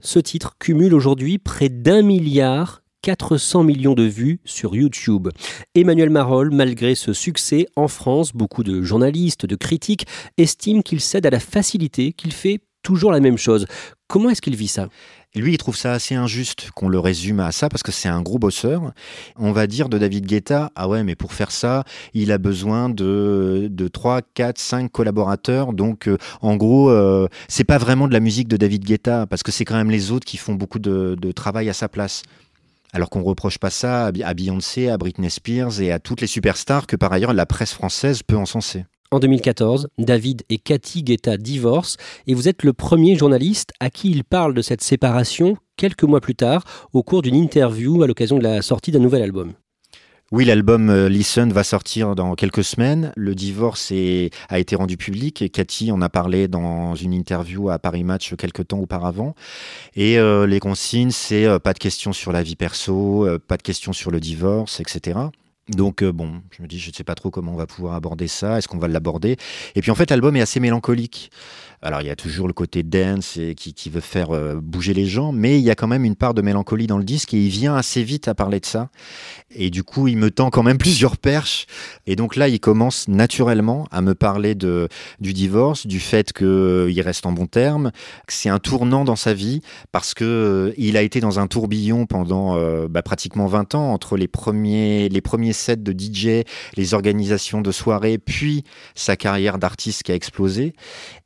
Ce 0.00 0.18
titre 0.18 0.56
cumule 0.58 0.94
aujourd'hui 0.94 1.38
près 1.38 1.68
d'un 1.68 2.02
milliard 2.02 2.81
400 3.02 3.64
millions 3.64 3.94
de 3.94 4.04
vues 4.04 4.40
sur 4.44 4.74
YouTube. 4.74 5.28
Emmanuel 5.74 6.10
Marolles, 6.10 6.52
malgré 6.52 6.94
ce 6.94 7.12
succès 7.12 7.66
en 7.76 7.88
France, 7.88 8.32
beaucoup 8.32 8.62
de 8.62 8.82
journalistes, 8.82 9.44
de 9.44 9.56
critiques 9.56 10.06
estiment 10.38 10.82
qu'il 10.82 11.00
cède 11.00 11.26
à 11.26 11.30
la 11.30 11.40
facilité, 11.40 12.12
qu'il 12.12 12.32
fait 12.32 12.60
toujours 12.82 13.12
la 13.12 13.20
même 13.20 13.38
chose. 13.38 13.66
Comment 14.08 14.30
est-ce 14.30 14.42
qu'il 14.42 14.56
vit 14.56 14.68
ça? 14.68 14.88
Lui, 15.34 15.54
il 15.54 15.58
trouve 15.58 15.76
ça 15.76 15.92
assez 15.92 16.14
injuste 16.14 16.70
qu'on 16.74 16.90
le 16.90 16.98
résume 16.98 17.40
à 17.40 17.52
ça 17.52 17.70
parce 17.70 17.82
que 17.82 17.90
c'est 17.90 18.08
un 18.08 18.20
gros 18.20 18.38
bosseur. 18.38 18.92
On 19.36 19.50
va 19.50 19.66
dire 19.66 19.88
de 19.88 19.96
David 19.96 20.26
Guetta, 20.26 20.70
ah 20.76 20.88
ouais, 20.88 21.02
mais 21.04 21.14
pour 21.14 21.32
faire 21.32 21.50
ça, 21.50 21.84
il 22.12 22.30
a 22.30 22.38
besoin 22.38 22.90
de, 22.90 23.68
de 23.70 23.88
3, 23.88 24.20
4, 24.34 24.58
5 24.58 24.92
collaborateurs. 24.92 25.72
Donc, 25.72 26.06
euh, 26.06 26.18
en 26.42 26.56
gros, 26.56 26.90
euh, 26.90 27.28
c'est 27.48 27.64
pas 27.64 27.78
vraiment 27.78 28.08
de 28.08 28.12
la 28.12 28.20
musique 28.20 28.48
de 28.48 28.58
David 28.58 28.84
Guetta 28.84 29.26
parce 29.26 29.42
que 29.42 29.50
c'est 29.52 29.64
quand 29.64 29.76
même 29.76 29.90
les 29.90 30.10
autres 30.10 30.26
qui 30.26 30.36
font 30.36 30.54
beaucoup 30.54 30.78
de, 30.78 31.16
de 31.18 31.32
travail 31.32 31.70
à 31.70 31.72
sa 31.72 31.88
place. 31.88 32.22
Alors 32.94 33.08
qu'on 33.08 33.22
reproche 33.22 33.58
pas 33.58 33.70
ça 33.70 34.06
à 34.06 34.34
Beyoncé, 34.34 34.88
à 34.88 34.98
Britney 34.98 35.30
Spears 35.30 35.80
et 35.80 35.90
à 35.90 35.98
toutes 35.98 36.20
les 36.20 36.26
superstars 36.26 36.86
que 36.86 36.96
par 36.96 37.12
ailleurs 37.12 37.32
la 37.32 37.46
presse 37.46 37.72
française 37.72 38.22
peut 38.22 38.36
encenser. 38.36 38.84
En 39.10 39.18
2014, 39.18 39.88
David 39.98 40.42
et 40.50 40.58
Cathy 40.58 41.02
Guetta 41.02 41.36
divorcent 41.36 41.98
et 42.26 42.34
vous 42.34 42.48
êtes 42.48 42.62
le 42.62 42.72
premier 42.72 43.16
journaliste 43.16 43.72
à 43.80 43.90
qui 43.90 44.10
il 44.10 44.24
parle 44.24 44.54
de 44.54 44.62
cette 44.62 44.82
séparation 44.82 45.56
quelques 45.76 46.04
mois 46.04 46.20
plus 46.20 46.34
tard 46.34 46.64
au 46.92 47.02
cours 47.02 47.22
d'une 47.22 47.34
interview 47.34 48.02
à 48.02 48.06
l'occasion 48.06 48.38
de 48.38 48.42
la 48.42 48.62
sortie 48.62 48.90
d'un 48.90 49.00
nouvel 49.00 49.22
album. 49.22 49.52
Oui, 50.32 50.46
l'album 50.46 50.88
euh, 50.88 51.10
Listen 51.10 51.52
va 51.52 51.62
sortir 51.62 52.14
dans 52.14 52.34
quelques 52.36 52.64
semaines. 52.64 53.12
Le 53.16 53.34
divorce 53.34 53.92
a 54.48 54.58
été 54.58 54.74
rendu 54.74 54.96
public 54.96 55.42
et 55.42 55.50
Cathy 55.50 55.92
en 55.92 56.00
a 56.00 56.08
parlé 56.08 56.48
dans 56.48 56.94
une 56.94 57.12
interview 57.12 57.68
à 57.68 57.78
Paris 57.78 58.02
Match 58.02 58.34
quelques 58.36 58.68
temps 58.68 58.78
auparavant. 58.78 59.34
Et 59.94 60.18
euh, 60.18 60.46
les 60.46 60.58
consignes, 60.58 61.10
c'est 61.10 61.44
euh, 61.44 61.58
pas 61.58 61.74
de 61.74 61.78
questions 61.78 62.14
sur 62.14 62.32
la 62.32 62.42
vie 62.42 62.56
perso, 62.56 63.28
pas 63.46 63.58
de 63.58 63.62
questions 63.62 63.92
sur 63.92 64.10
le 64.10 64.20
divorce, 64.20 64.80
etc. 64.80 65.20
Donc 65.68 66.02
bon, 66.02 66.40
je 66.50 66.62
me 66.62 66.66
dis, 66.66 66.78
je 66.78 66.88
ne 66.88 66.94
sais 66.94 67.04
pas 67.04 67.14
trop 67.14 67.30
comment 67.30 67.52
on 67.52 67.56
va 67.56 67.66
pouvoir 67.66 67.92
aborder 67.92 68.26
ça. 68.26 68.56
Est-ce 68.56 68.68
qu'on 68.68 68.78
va 68.78 68.88
l'aborder? 68.88 69.36
Et 69.74 69.82
puis 69.82 69.90
en 69.90 69.94
fait, 69.94 70.10
l'album 70.10 70.34
est 70.34 70.40
assez 70.40 70.60
mélancolique. 70.60 71.30
Alors 71.84 72.00
il 72.00 72.06
y 72.06 72.10
a 72.10 72.16
toujours 72.16 72.46
le 72.46 72.52
côté 72.52 72.84
dance 72.84 73.36
et 73.36 73.56
qui, 73.56 73.74
qui 73.74 73.90
veut 73.90 74.00
faire 74.00 74.30
euh, 74.30 74.60
bouger 74.62 74.94
les 74.94 75.04
gens, 75.04 75.32
mais 75.32 75.58
il 75.58 75.64
y 75.64 75.70
a 75.70 75.74
quand 75.74 75.88
même 75.88 76.04
une 76.04 76.14
part 76.14 76.32
de 76.32 76.40
mélancolie 76.40 76.86
dans 76.86 76.96
le 76.96 77.02
disque 77.02 77.34
et 77.34 77.44
il 77.44 77.48
vient 77.48 77.74
assez 77.74 78.04
vite 78.04 78.28
à 78.28 78.36
parler 78.36 78.60
de 78.60 78.66
ça. 78.66 78.88
Et 79.50 79.68
du 79.68 79.82
coup, 79.82 80.06
il 80.06 80.16
me 80.16 80.30
tend 80.30 80.50
quand 80.50 80.62
même 80.62 80.78
plusieurs 80.82 81.16
perches. 81.16 81.66
Et 82.06 82.14
donc 82.14 82.36
là, 82.36 82.46
il 82.46 82.60
commence 82.60 83.08
naturellement 83.08 83.88
à 83.90 84.00
me 84.00 84.14
parler 84.14 84.54
de, 84.54 84.88
du 85.18 85.32
divorce, 85.32 85.88
du 85.88 85.98
fait 85.98 86.32
qu'il 86.32 87.00
reste 87.00 87.26
en 87.26 87.32
bon 87.32 87.46
terme, 87.46 87.90
que 88.28 88.32
c'est 88.32 88.48
un 88.48 88.60
tournant 88.60 89.04
dans 89.04 89.16
sa 89.16 89.34
vie 89.34 89.60
parce 89.90 90.14
que 90.14 90.24
euh, 90.24 90.72
il 90.76 90.96
a 90.96 91.02
été 91.02 91.18
dans 91.18 91.40
un 91.40 91.48
tourbillon 91.48 92.06
pendant 92.06 92.56
euh, 92.56 92.86
bah, 92.88 93.02
pratiquement 93.02 93.46
20 93.46 93.74
ans 93.74 93.92
entre 93.92 94.16
les 94.16 94.28
premiers, 94.28 95.08
les 95.08 95.20
premiers 95.20 95.52
sets 95.52 95.76
de 95.76 95.92
DJ, 95.92 96.44
les 96.76 96.94
organisations 96.94 97.60
de 97.60 97.72
soirées, 97.72 98.18
puis 98.18 98.62
sa 98.94 99.16
carrière 99.16 99.58
d'artiste 99.58 100.04
qui 100.04 100.12
a 100.12 100.14
explosé. 100.14 100.74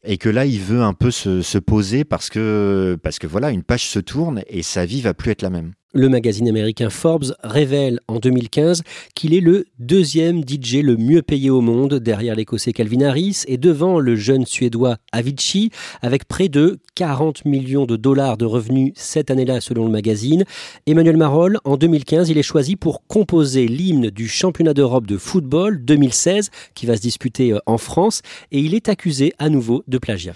Et 0.06 0.18
que 0.18 0.28
là, 0.28 0.46
il 0.46 0.60
veut 0.60 0.82
un 0.82 0.92
peu 0.92 1.10
se, 1.10 1.42
se 1.42 1.58
poser 1.58 2.04
parce 2.04 2.30
que, 2.30 2.96
parce 3.02 3.18
que 3.18 3.26
voilà, 3.26 3.50
une 3.50 3.64
page 3.64 3.86
se 3.86 3.98
tourne 3.98 4.42
et 4.46 4.62
sa 4.62 4.86
vie 4.86 5.00
va 5.00 5.14
plus 5.14 5.32
être 5.32 5.42
la 5.42 5.50
même. 5.50 5.72
Le 5.96 6.10
magazine 6.10 6.46
américain 6.46 6.90
Forbes 6.90 7.34
révèle 7.42 8.00
en 8.06 8.18
2015 8.18 8.82
qu'il 9.14 9.32
est 9.32 9.40
le 9.40 9.64
deuxième 9.78 10.42
DJ 10.42 10.82
le 10.82 10.98
mieux 10.98 11.22
payé 11.22 11.48
au 11.48 11.62
monde 11.62 11.94
derrière 11.94 12.34
l'écossais 12.34 12.74
Calvin 12.74 13.00
Harris 13.00 13.44
et 13.46 13.56
devant 13.56 13.98
le 13.98 14.14
jeune 14.14 14.44
suédois 14.44 14.98
Avicii 15.12 15.70
avec 16.02 16.26
près 16.26 16.50
de 16.50 16.80
40 16.96 17.46
millions 17.46 17.86
de 17.86 17.96
dollars 17.96 18.36
de 18.36 18.44
revenus 18.44 18.92
cette 18.94 19.30
année-là 19.30 19.62
selon 19.62 19.86
le 19.86 19.90
magazine. 19.90 20.44
Emmanuel 20.86 21.16
Marolles, 21.16 21.60
en 21.64 21.78
2015, 21.78 22.28
il 22.28 22.36
est 22.36 22.42
choisi 22.42 22.76
pour 22.76 23.06
composer 23.06 23.66
l'hymne 23.66 24.10
du 24.10 24.28
championnat 24.28 24.74
d'Europe 24.74 25.06
de 25.06 25.16
football 25.16 25.82
2016 25.82 26.50
qui 26.74 26.84
va 26.84 26.96
se 26.96 27.00
disputer 27.00 27.54
euh, 27.54 27.58
en 27.64 27.78
France 27.78 28.20
et 28.52 28.60
il 28.60 28.74
est 28.74 28.90
accusé 28.90 29.32
à 29.38 29.48
nouveau 29.48 29.82
de 29.88 29.96
plagiat. 29.96 30.34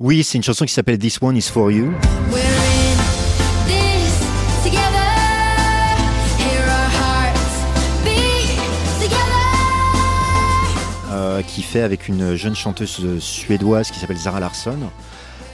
Oui, 0.00 0.24
c'est 0.24 0.38
une 0.38 0.44
chanson 0.44 0.64
qui 0.64 0.72
s'appelle 0.72 0.98
This 0.98 1.20
One 1.20 1.36
Is 1.36 1.42
For 1.42 1.70
You. 1.70 1.92
Euh, 11.34 11.42
qui 11.42 11.62
fait 11.62 11.82
avec 11.82 12.08
une 12.08 12.36
jeune 12.36 12.54
chanteuse 12.54 13.18
suédoise 13.18 13.90
qui 13.90 13.98
s'appelle 13.98 14.16
Zara 14.16 14.40
Larsson. 14.40 14.78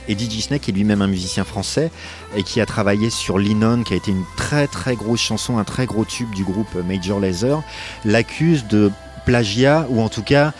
Et 0.08 0.18
DJ 0.18 0.40
Snake 0.40 0.68
est 0.68 0.72
lui-même 0.72 1.02
un 1.02 1.06
musicien 1.06 1.44
français 1.44 1.90
et 2.36 2.42
qui 2.42 2.60
a 2.60 2.66
travaillé 2.66 3.10
sur 3.10 3.38
Linon, 3.38 3.82
qui 3.82 3.94
a 3.94 3.96
été 3.96 4.10
une 4.10 4.24
très 4.36 4.66
très 4.66 4.94
grosse 4.94 5.20
chanson, 5.20 5.58
un 5.58 5.64
très 5.64 5.86
gros 5.86 6.04
tube 6.04 6.30
du 6.34 6.44
groupe 6.44 6.74
Major 6.86 7.20
Lazer, 7.20 7.62
l'accuse 8.04 8.66
de 8.66 8.90
plagiat 9.24 9.86
ou 9.90 10.00
en 10.00 10.08
tout 10.08 10.22
cas 10.22 10.52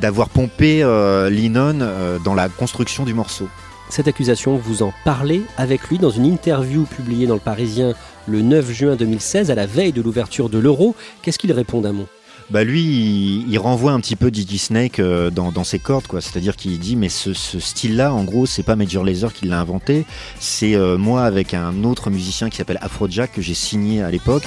d'avoir 0.00 0.28
pompé 0.28 0.82
euh, 0.82 1.30
Linon 1.30 1.80
euh, 1.80 2.18
dans 2.18 2.34
la 2.34 2.48
construction 2.48 3.04
du 3.04 3.14
morceau. 3.14 3.48
Cette 3.88 4.08
accusation, 4.08 4.56
vous 4.56 4.82
en 4.82 4.92
parlez 5.04 5.42
avec 5.56 5.88
lui 5.88 5.98
dans 5.98 6.10
une 6.10 6.26
interview 6.26 6.84
publiée 6.84 7.26
dans 7.26 7.34
le 7.34 7.40
Parisien 7.40 7.94
le 8.26 8.42
9 8.42 8.70
juin 8.72 8.96
2016, 8.96 9.50
à 9.50 9.54
la 9.54 9.66
veille 9.66 9.92
de 9.92 10.02
l'ouverture 10.02 10.48
de 10.48 10.58
l'Euro. 10.58 10.96
Qu'est-ce 11.22 11.38
qu'il 11.38 11.52
répond 11.52 11.80
d'amont 11.80 12.08
bah 12.50 12.62
lui, 12.62 13.44
il, 13.48 13.58
renvoie 13.58 13.92
un 13.92 14.00
petit 14.00 14.14
peu 14.14 14.30
DJ 14.32 14.56
Snake 14.56 15.00
euh, 15.00 15.30
dans, 15.30 15.64
ses 15.64 15.78
cordes, 15.78 16.06
quoi. 16.06 16.20
C'est-à-dire 16.20 16.56
qu'il 16.56 16.78
dit, 16.78 16.94
mais 16.94 17.08
ce, 17.08 17.32
style-là, 17.34 18.14
en 18.14 18.24
gros, 18.24 18.46
c'est 18.46 18.62
pas 18.62 18.76
Major 18.76 19.04
Lazer 19.04 19.32
qui 19.32 19.46
l'a 19.46 19.60
inventé, 19.60 20.04
c'est 20.38 20.76
euh, 20.76 20.96
moi 20.96 21.24
avec 21.24 21.54
un 21.54 21.82
autre 21.82 22.10
musicien 22.10 22.48
qui 22.48 22.56
s'appelle 22.56 22.78
Afrojack 22.80 23.32
que 23.32 23.42
j'ai 23.42 23.54
signé 23.54 24.02
à 24.02 24.10
l'époque 24.10 24.44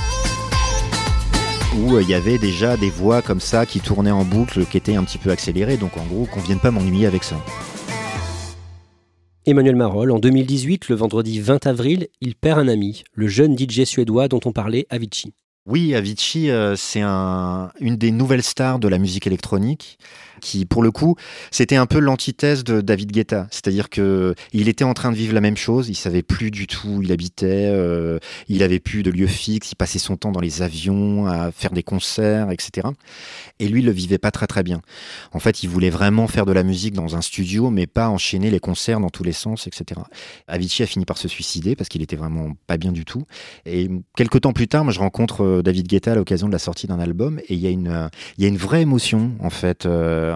où 1.78 1.96
euh, 1.96 2.02
il 2.02 2.10
y 2.10 2.14
avait 2.14 2.38
déjà 2.38 2.78
des 2.78 2.90
voix 2.90 3.22
comme 3.22 3.40
ça 3.40 3.66
qui 3.66 3.80
tournaient 3.80 4.12
en 4.12 4.24
boucle, 4.24 4.66
qui 4.66 4.78
étaient 4.78 4.96
un 4.96 5.04
petit 5.04 5.18
peu 5.18 5.30
accélérées. 5.30 5.78
Donc 5.78 5.98
en 5.98 6.06
gros, 6.06 6.26
qu'on 6.26 6.40
vienne 6.40 6.60
pas 6.60 6.72
m'ennuyer 6.72 7.06
avec 7.06 7.24
ça. 7.24 7.36
Emmanuel 9.46 9.76
Marolles, 9.76 10.12
en 10.12 10.20
2018, 10.20 10.90
le 10.90 10.96
vendredi 10.96 11.40
20 11.40 11.68
avril, 11.68 12.08
il 12.22 12.36
perd 12.36 12.60
un 12.60 12.68
ami, 12.68 13.04
le 13.14 13.28
jeune 13.28 13.58
DJ 13.58 13.84
suédois 13.84 14.28
dont 14.28 14.42
on 14.46 14.52
parlait, 14.52 14.86
Avicii. 14.90 15.34
Oui, 15.70 15.94
Avicii, 15.94 16.50
euh, 16.50 16.76
c'est 16.76 17.02
un, 17.02 17.72
une 17.80 17.96
des 17.96 18.10
nouvelles 18.10 18.42
stars 18.42 18.80
de 18.80 18.88
la 18.88 18.98
musique 18.98 19.28
électronique 19.28 20.00
qui, 20.40 20.66
pour 20.66 20.82
le 20.84 20.92
coup, 20.92 21.16
c'était 21.52 21.76
un 21.76 21.86
peu 21.86 22.00
l'antithèse 22.00 22.64
de 22.64 22.82
David 22.82 23.12
Guetta. 23.12 23.48
C'est-à-dire 23.52 23.90
que 23.90 24.36
il 24.54 24.68
était 24.70 24.84
en 24.84 24.94
train 24.94 25.12
de 25.12 25.16
vivre 25.18 25.34
la 25.34 25.42
même 25.42 25.58
chose. 25.58 25.90
Il 25.90 25.96
savait 25.96 26.24
plus 26.24 26.52
du 26.52 26.68
tout 26.68 26.88
où 26.88 27.02
il 27.04 27.12
habitait. 27.12 27.70
euh, 27.72 28.20
il 28.48 28.64
avait 28.64 28.80
plus 28.80 29.04
de 29.04 29.12
lieu 29.12 29.28
fixe. 29.28 29.72
Il 29.72 29.76
passait 29.76 30.00
son 30.00 30.18
temps 30.18 30.32
dans 30.32 30.40
les 30.42 30.62
avions 30.62 31.28
à 31.28 31.52
faire 31.52 31.72
des 31.72 31.84
concerts, 31.84 32.52
etc. 32.52 32.88
Et 33.60 33.68
lui, 33.68 33.82
il 33.82 33.86
le 33.86 33.92
vivait 33.92 34.18
pas 34.18 34.32
très 34.32 34.48
très 34.48 34.64
bien. 34.64 34.82
En 35.32 35.40
fait, 35.40 35.64
il 35.64 35.70
voulait 35.70 35.90
vraiment 35.90 36.28
faire 36.28 36.46
de 36.46 36.52
la 36.52 36.64
musique 36.64 36.94
dans 36.94 37.16
un 37.16 37.22
studio, 37.22 37.70
mais 37.70 37.88
pas 37.88 38.10
enchaîner 38.10 38.50
les 38.50 38.60
concerts 38.60 39.00
dans 39.00 39.10
tous 39.10 39.24
les 39.24 39.34
sens, 39.34 39.68
etc. 39.68 40.02
Avicii 40.48 40.84
a 40.84 40.86
fini 40.88 41.06
par 41.06 41.18
se 41.18 41.28
suicider 41.28 41.76
parce 41.76 41.90
qu'il 41.90 42.02
était 42.02 42.16
vraiment 42.16 42.54
pas 42.68 42.78
bien 42.78 42.92
du 42.92 43.06
tout. 43.06 43.24
Et 43.66 43.90
quelques 44.16 44.42
temps 44.42 44.54
plus 44.54 44.68
tard, 44.68 44.84
moi, 44.84 44.94
je 44.94 45.00
rencontre 45.00 45.44
euh, 45.44 45.62
David 45.62 45.88
Guetta 45.88 46.14
à 46.14 46.16
l'occasion 46.16 46.48
de 46.48 46.54
la 46.54 46.60
sortie 46.60 46.88
d'un 46.88 47.00
album, 47.00 47.40
et 47.48 47.54
il 47.54 47.60
y 47.60 47.68
a 47.68 47.70
une, 47.70 47.88
euh, 47.88 48.08
il 48.38 48.44
y 48.44 48.46
a 48.46 48.50
une 48.50 48.58
vraie 48.58 48.82
émotion 48.82 49.32
en 49.40 49.50
fait. 49.50 49.86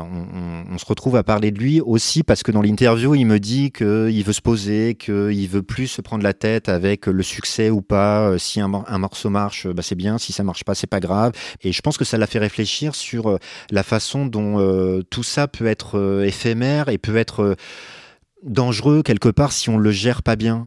On, 0.01 0.73
on- 0.73 0.77
se 0.77 0.86
retrouve 0.86 1.15
à 1.15 1.23
parler 1.23 1.51
de 1.51 1.60
lui 1.60 1.79
aussi 1.82 2.23
parce 2.23 2.41
que 2.43 2.51
dans 2.51 2.62
l'interview, 2.62 3.13
il 3.15 3.25
me 3.25 3.39
dit 3.39 3.71
qu'il 3.71 4.23
veut 4.23 4.34
se 4.34 4.41
poser, 4.41 4.95
qu'il 4.95 5.47
veut 5.47 5.62
plus 5.63 5.88
se 5.88 6.01
prendre 6.01 6.23
la 6.23 6.34
tête 6.34 6.67
avec 6.69 7.06
le 7.08 7.23
succès 7.23 7.69
ou 7.69 7.82
pas. 7.82 8.27
Euh, 8.29 8.38
Si 8.38 8.60
un, 8.60 8.67
mor- 8.67 8.86
un 8.88 8.97
morceau 8.97 9.29
marche, 9.29 9.67
bah, 9.67 9.82
c'est 9.84 9.95
bien. 9.95 10.17
Si 10.17 10.34
ça 10.34 10.43
marche 10.43 10.63
pas, 10.63 10.75
c'est 10.75 10.88
pas 10.88 10.99
grave. 10.99 11.32
Et 11.62 11.71
je 11.71 11.82
pense 11.82 11.97
que 11.97 12.06
ça 12.06 12.17
l'a 12.17 12.27
fait 12.27 12.39
réfléchir 12.39 12.95
sur 12.95 13.29
euh, 13.29 13.38
la 13.69 13.84
façon 13.84 14.25
dont 14.25 14.60
euh, 14.60 15.01
tout 15.10 15.23
ça 15.23 15.47
peut 15.47 15.67
être 15.67 15.97
euh, 15.99 16.23
éphémère 16.25 16.89
et 16.89 16.97
peut 16.97 17.15
être 17.17 17.41
euh, 17.43 17.56
dangereux 18.43 19.03
quelque 19.03 19.29
part 19.29 19.51
si 19.51 19.69
on 19.69 19.77
le 19.77 19.91
gère 19.91 20.23
pas 20.23 20.36
bien. 20.36 20.65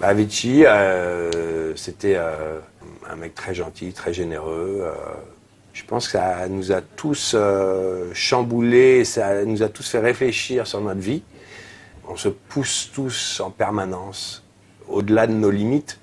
Avicii, 0.00 0.64
euh, 0.66 1.74
c'était 1.76 2.16
euh, 2.16 2.58
un 3.08 3.16
mec 3.16 3.34
très 3.34 3.54
gentil, 3.54 3.92
très 3.92 4.12
généreux. 4.12 4.82
Je 5.72 5.84
pense 5.84 6.06
que 6.06 6.12
ça 6.12 6.48
nous 6.48 6.72
a 6.72 6.80
tous 6.82 7.32
euh, 7.34 8.10
chamboulés, 8.12 9.04
ça 9.04 9.44
nous 9.44 9.62
a 9.62 9.68
tous 9.68 9.88
fait 9.88 9.98
réfléchir 9.98 10.66
sur 10.66 10.80
notre 10.80 11.00
vie. 11.00 11.22
On 12.08 12.16
se 12.16 12.28
pousse 12.28 12.90
tous 12.92 13.40
en 13.40 13.50
permanence, 13.50 14.44
au-delà 14.88 15.26
de 15.26 15.32
nos 15.32 15.50
limites. 15.50 15.98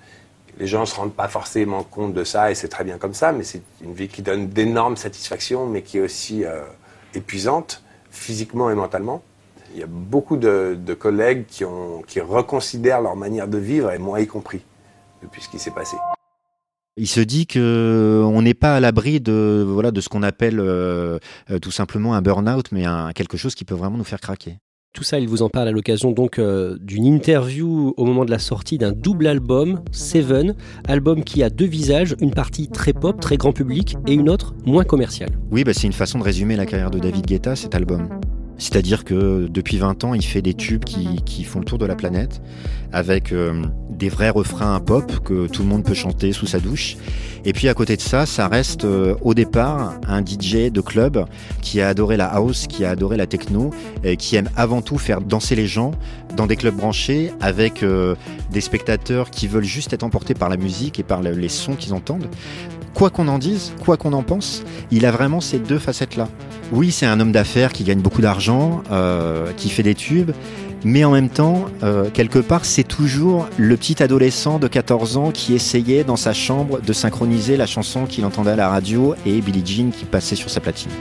Les 0.58 0.68
gens 0.68 0.82
ne 0.82 0.86
se 0.86 0.96
rendent 0.96 1.14
pas 1.14 1.28
forcément 1.28 1.84
compte 1.84 2.14
de 2.14 2.24
ça 2.24 2.52
et 2.52 2.56
c'est 2.56 2.68
très 2.68 2.84
bien 2.84 2.98
comme 2.98 3.14
ça, 3.14 3.32
mais 3.32 3.44
c'est 3.44 3.62
une 3.82 3.94
vie 3.94 4.08
qui 4.08 4.22
donne 4.22 4.50
d'énormes 4.50 4.98
satisfactions, 4.98 5.68
mais 5.68 5.84
qui 5.84 6.00
est 6.00 6.02
aussi 6.02 6.44
euh, 6.44 6.62
épuisante, 7.14 7.84
physiquement 8.12 8.70
et 8.70 8.76
mentalement. 8.76 9.22
Il 9.74 9.80
y 9.80 9.84
a 9.84 9.88
beaucoup 9.88 10.36
de, 10.36 10.76
de 10.78 10.94
collègues 10.96 11.46
qui, 11.48 11.64
ont, 11.64 12.02
qui 12.08 12.20
reconsidèrent 12.20 13.02
leur 13.02 13.16
manière 13.16 13.48
de 13.48 13.60
vivre, 13.60 13.92
et 13.92 14.00
moi 14.00 14.20
y 14.20 14.28
compris, 14.28 14.66
depuis 15.22 15.42
ce 15.44 15.50
qui 15.50 15.60
s'est 15.60 15.72
passé. 15.72 15.96
Il 16.98 17.08
se 17.08 17.22
dit 17.22 17.48
que 17.48 18.22
on 18.26 18.42
n'est 18.42 18.54
pas 18.54 18.76
à 18.76 18.80
l'abri 18.80 19.22
de 19.22 19.66
voilà 19.68 19.92
de 19.92 20.02
ce 20.02 20.10
qu'on 20.10 20.24
appelle 20.24 20.60
euh, 20.60 21.18
euh, 21.50 21.60
tout 21.60 21.72
simplement 21.72 22.14
un 22.14 22.22
burn-out, 22.22 22.72
mais 22.72 22.86
un, 22.86 23.12
quelque 23.14 23.38
chose 23.38 23.56
qui 23.56 23.64
peut 23.64 23.76
vraiment 23.76 23.98
nous 23.98 24.04
faire 24.04 24.20
craquer. 24.20 24.58
Tout 24.92 25.04
ça, 25.04 25.20
il 25.20 25.28
vous 25.28 25.44
en 25.44 25.50
parle 25.50 25.68
à 25.68 25.72
l'occasion 25.72 26.12
donc 26.12 26.40
euh, 26.40 26.76
d'une 26.82 27.06
interview 27.06 27.94
au 27.96 28.06
moment 28.06 28.26
de 28.26 28.32
la 28.32 28.40
sortie 28.40 28.80
d'un 28.80 28.92
double 28.92 29.28
album, 29.28 29.82
Seven, 29.92 30.56
album 30.88 31.24
qui 31.24 31.44
a 31.44 31.52
deux 31.52 31.68
visages, 31.68 32.16
une 32.20 32.32
partie 32.32 32.70
très 32.70 32.94
pop, 32.94 33.22
très 33.22 33.38
grand 33.38 33.54
public, 33.54 33.96
et 34.08 34.14
une 34.14 34.30
autre 34.30 34.56
moins 34.66 34.84
commerciale. 34.84 35.30
Oui, 35.52 35.64
bah, 35.64 35.74
c'est 35.74 35.86
une 35.86 35.94
façon 35.94 36.18
de 36.18 36.24
résumer 36.24 36.56
la 36.56 36.66
carrière 36.66 36.90
de 36.90 36.98
David 36.98 37.28
Guetta, 37.28 37.56
cet 37.56 37.76
album. 37.76 38.10
C'est-à-dire 38.60 39.04
que 39.06 39.48
depuis 39.50 39.78
20 39.78 40.04
ans, 40.04 40.14
il 40.14 40.24
fait 40.24 40.42
des 40.44 40.54
tubes 40.54 40.84
qui, 40.84 41.22
qui 41.26 41.44
font 41.44 41.60
le 41.60 41.66
tour 41.66 41.78
de 41.80 41.86
la 41.86 41.96
planète, 41.96 42.42
avec 42.92 43.32
euh, 43.32 43.64
des 43.90 44.10
vrais 44.10 44.30
refrains 44.30 44.80
pop 44.80 45.20
que 45.24 45.48
tout 45.48 45.64
le 45.64 45.70
monde 45.70 45.84
peut 45.84 45.94
chanter 45.94 46.34
sous 46.34 46.46
sa 46.46 46.60
douche. 46.60 46.98
Et 47.46 47.54
puis 47.54 47.70
à 47.70 47.74
côté 47.74 47.96
de 47.96 48.02
ça, 48.02 48.26
ça 48.26 48.48
reste 48.48 48.84
euh, 48.86 49.16
au 49.22 49.34
départ 49.34 49.94
un 50.08 50.24
DJ 50.24 50.72
de 50.72 50.82
club 50.82 51.26
qui 51.62 51.80
a 51.82 51.88
adoré 51.88 52.18
la 52.18 52.26
house, 52.28 52.68
qui 52.68 52.84
a 52.86 52.90
adoré 52.92 53.16
la 53.18 53.28
techno, 53.28 53.72
et 54.04 54.18
qui 54.18 54.36
aime 54.36 54.50
avant 54.56 54.82
tout 54.82 54.98
faire 54.98 55.22
danser 55.22 55.56
les 55.56 55.66
gens 55.68 55.92
dans 56.36 56.46
des 56.46 56.56
clubs 56.58 56.76
branchés 56.76 57.32
avec 57.40 57.82
euh, 57.82 58.16
des 58.52 58.62
spectateurs 58.62 59.30
qui 59.32 59.48
veulent 59.48 59.64
juste 59.64 59.94
être 59.94 60.04
emportés 60.04 60.34
par 60.34 60.50
la 60.50 60.58
musique 60.58 61.00
et 61.00 61.04
par 61.04 61.22
le- 61.22 61.32
les 61.32 61.50
sons 61.50 61.76
qu'ils 61.76 61.94
entendent. 61.94 62.28
Quoi 62.94 63.10
qu'on 63.10 63.28
en 63.28 63.38
dise, 63.38 63.74
quoi 63.84 63.98
qu'on 63.98 64.14
en 64.14 64.24
pense, 64.24 64.64
il 64.92 65.06
a 65.06 65.12
vraiment 65.12 65.42
ces 65.42 65.60
deux 65.60 65.80
facettes-là. 65.80 66.28
Oui, 66.72 66.92
c'est 66.92 67.06
un 67.06 67.20
homme 67.20 67.32
d'affaires 67.32 67.72
qui 67.72 67.84
gagne 67.84 68.00
beaucoup 68.00 68.22
d'argent, 68.22 68.84
euh, 68.92 69.52
qui 69.58 69.70
fait 69.70 69.84
des 69.84 69.96
tubes, 69.96 70.32
mais 70.84 71.04
en 71.04 71.12
même 71.12 71.30
temps, 71.30 71.66
euh, 71.84 72.10
quelque 72.10 72.40
part, 72.40 72.66
c'est 72.66 72.84
toujours 72.84 73.48
le 73.58 73.76
petit 73.76 74.02
adolescent 74.02 74.60
de 74.60 74.68
14 74.68 75.18
ans 75.18 75.32
qui 75.32 75.54
essayait 75.54 76.04
dans 76.04 76.16
sa 76.16 76.34
chambre 76.34 76.80
de 76.82 76.94
synchroniser 76.94 77.58
la 77.58 77.66
chanson 77.66 78.06
qu'il 78.06 78.26
entendait 78.26 78.52
à 78.52 78.56
la 78.56 78.70
radio 78.70 79.16
et 79.26 79.42
Billie 79.42 79.66
Jean 79.66 79.92
qui 79.92 80.06
passait 80.06 80.36
sur 80.36 80.50
sa 80.50 80.62
platine. 80.62 80.92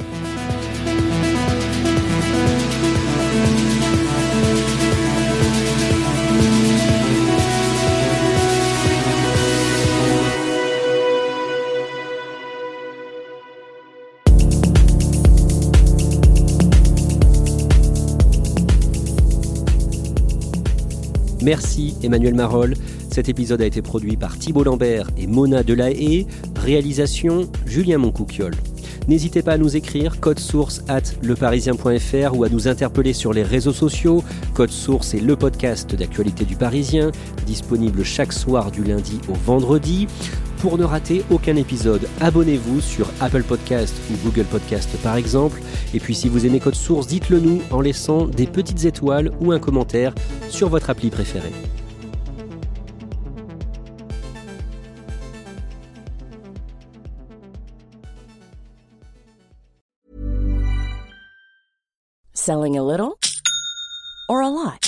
Merci 21.48 21.94
Emmanuel 22.02 22.34
Marolles. 22.34 22.74
Cet 23.10 23.30
épisode 23.30 23.62
a 23.62 23.64
été 23.64 23.80
produit 23.80 24.18
par 24.18 24.38
Thibault 24.38 24.64
Lambert 24.64 25.08
et 25.16 25.26
Mona 25.26 25.62
Delahaye. 25.62 26.26
Réalisation 26.54 27.50
Julien 27.64 27.96
Moncouquiole. 27.96 28.52
N'hésitez 29.08 29.40
pas 29.40 29.52
à 29.52 29.56
nous 29.56 29.74
écrire 29.74 30.20
code 30.20 30.40
source 30.40 30.84
at 30.88 31.00
leparisien.fr 31.22 32.36
ou 32.36 32.44
à 32.44 32.50
nous 32.50 32.68
interpeller 32.68 33.14
sur 33.14 33.32
les 33.32 33.44
réseaux 33.44 33.72
sociaux. 33.72 34.22
Code 34.52 34.68
source 34.68 35.14
est 35.14 35.20
le 35.20 35.36
podcast 35.36 35.94
d'actualité 35.94 36.44
du 36.44 36.54
Parisien, 36.54 37.12
disponible 37.46 38.04
chaque 38.04 38.34
soir 38.34 38.70
du 38.70 38.84
lundi 38.84 39.18
au 39.30 39.32
vendredi. 39.32 40.06
Pour 40.60 40.76
ne 40.76 40.82
rater 40.82 41.24
aucun 41.30 41.54
épisode, 41.54 42.08
abonnez-vous 42.20 42.80
sur 42.80 43.08
Apple 43.20 43.44
Podcast 43.44 43.94
ou 44.10 44.16
Google 44.24 44.44
Podcast 44.44 44.90
par 45.04 45.14
exemple. 45.14 45.60
Et 45.94 46.00
puis 46.00 46.16
si 46.16 46.28
vous 46.28 46.46
aimez 46.46 46.58
Code 46.58 46.74
Source, 46.74 47.06
dites-le 47.06 47.38
nous 47.38 47.62
en 47.70 47.80
laissant 47.80 48.26
des 48.26 48.46
petites 48.46 48.84
étoiles 48.84 49.30
ou 49.40 49.52
un 49.52 49.60
commentaire 49.60 50.12
sur 50.48 50.68
votre 50.68 50.90
appli 50.90 51.10
préférée. 51.10 51.52
Selling 62.34 62.76
a 62.78 62.82
little 62.82 63.16
or 64.28 64.42
a 64.42 64.48
lot? 64.48 64.87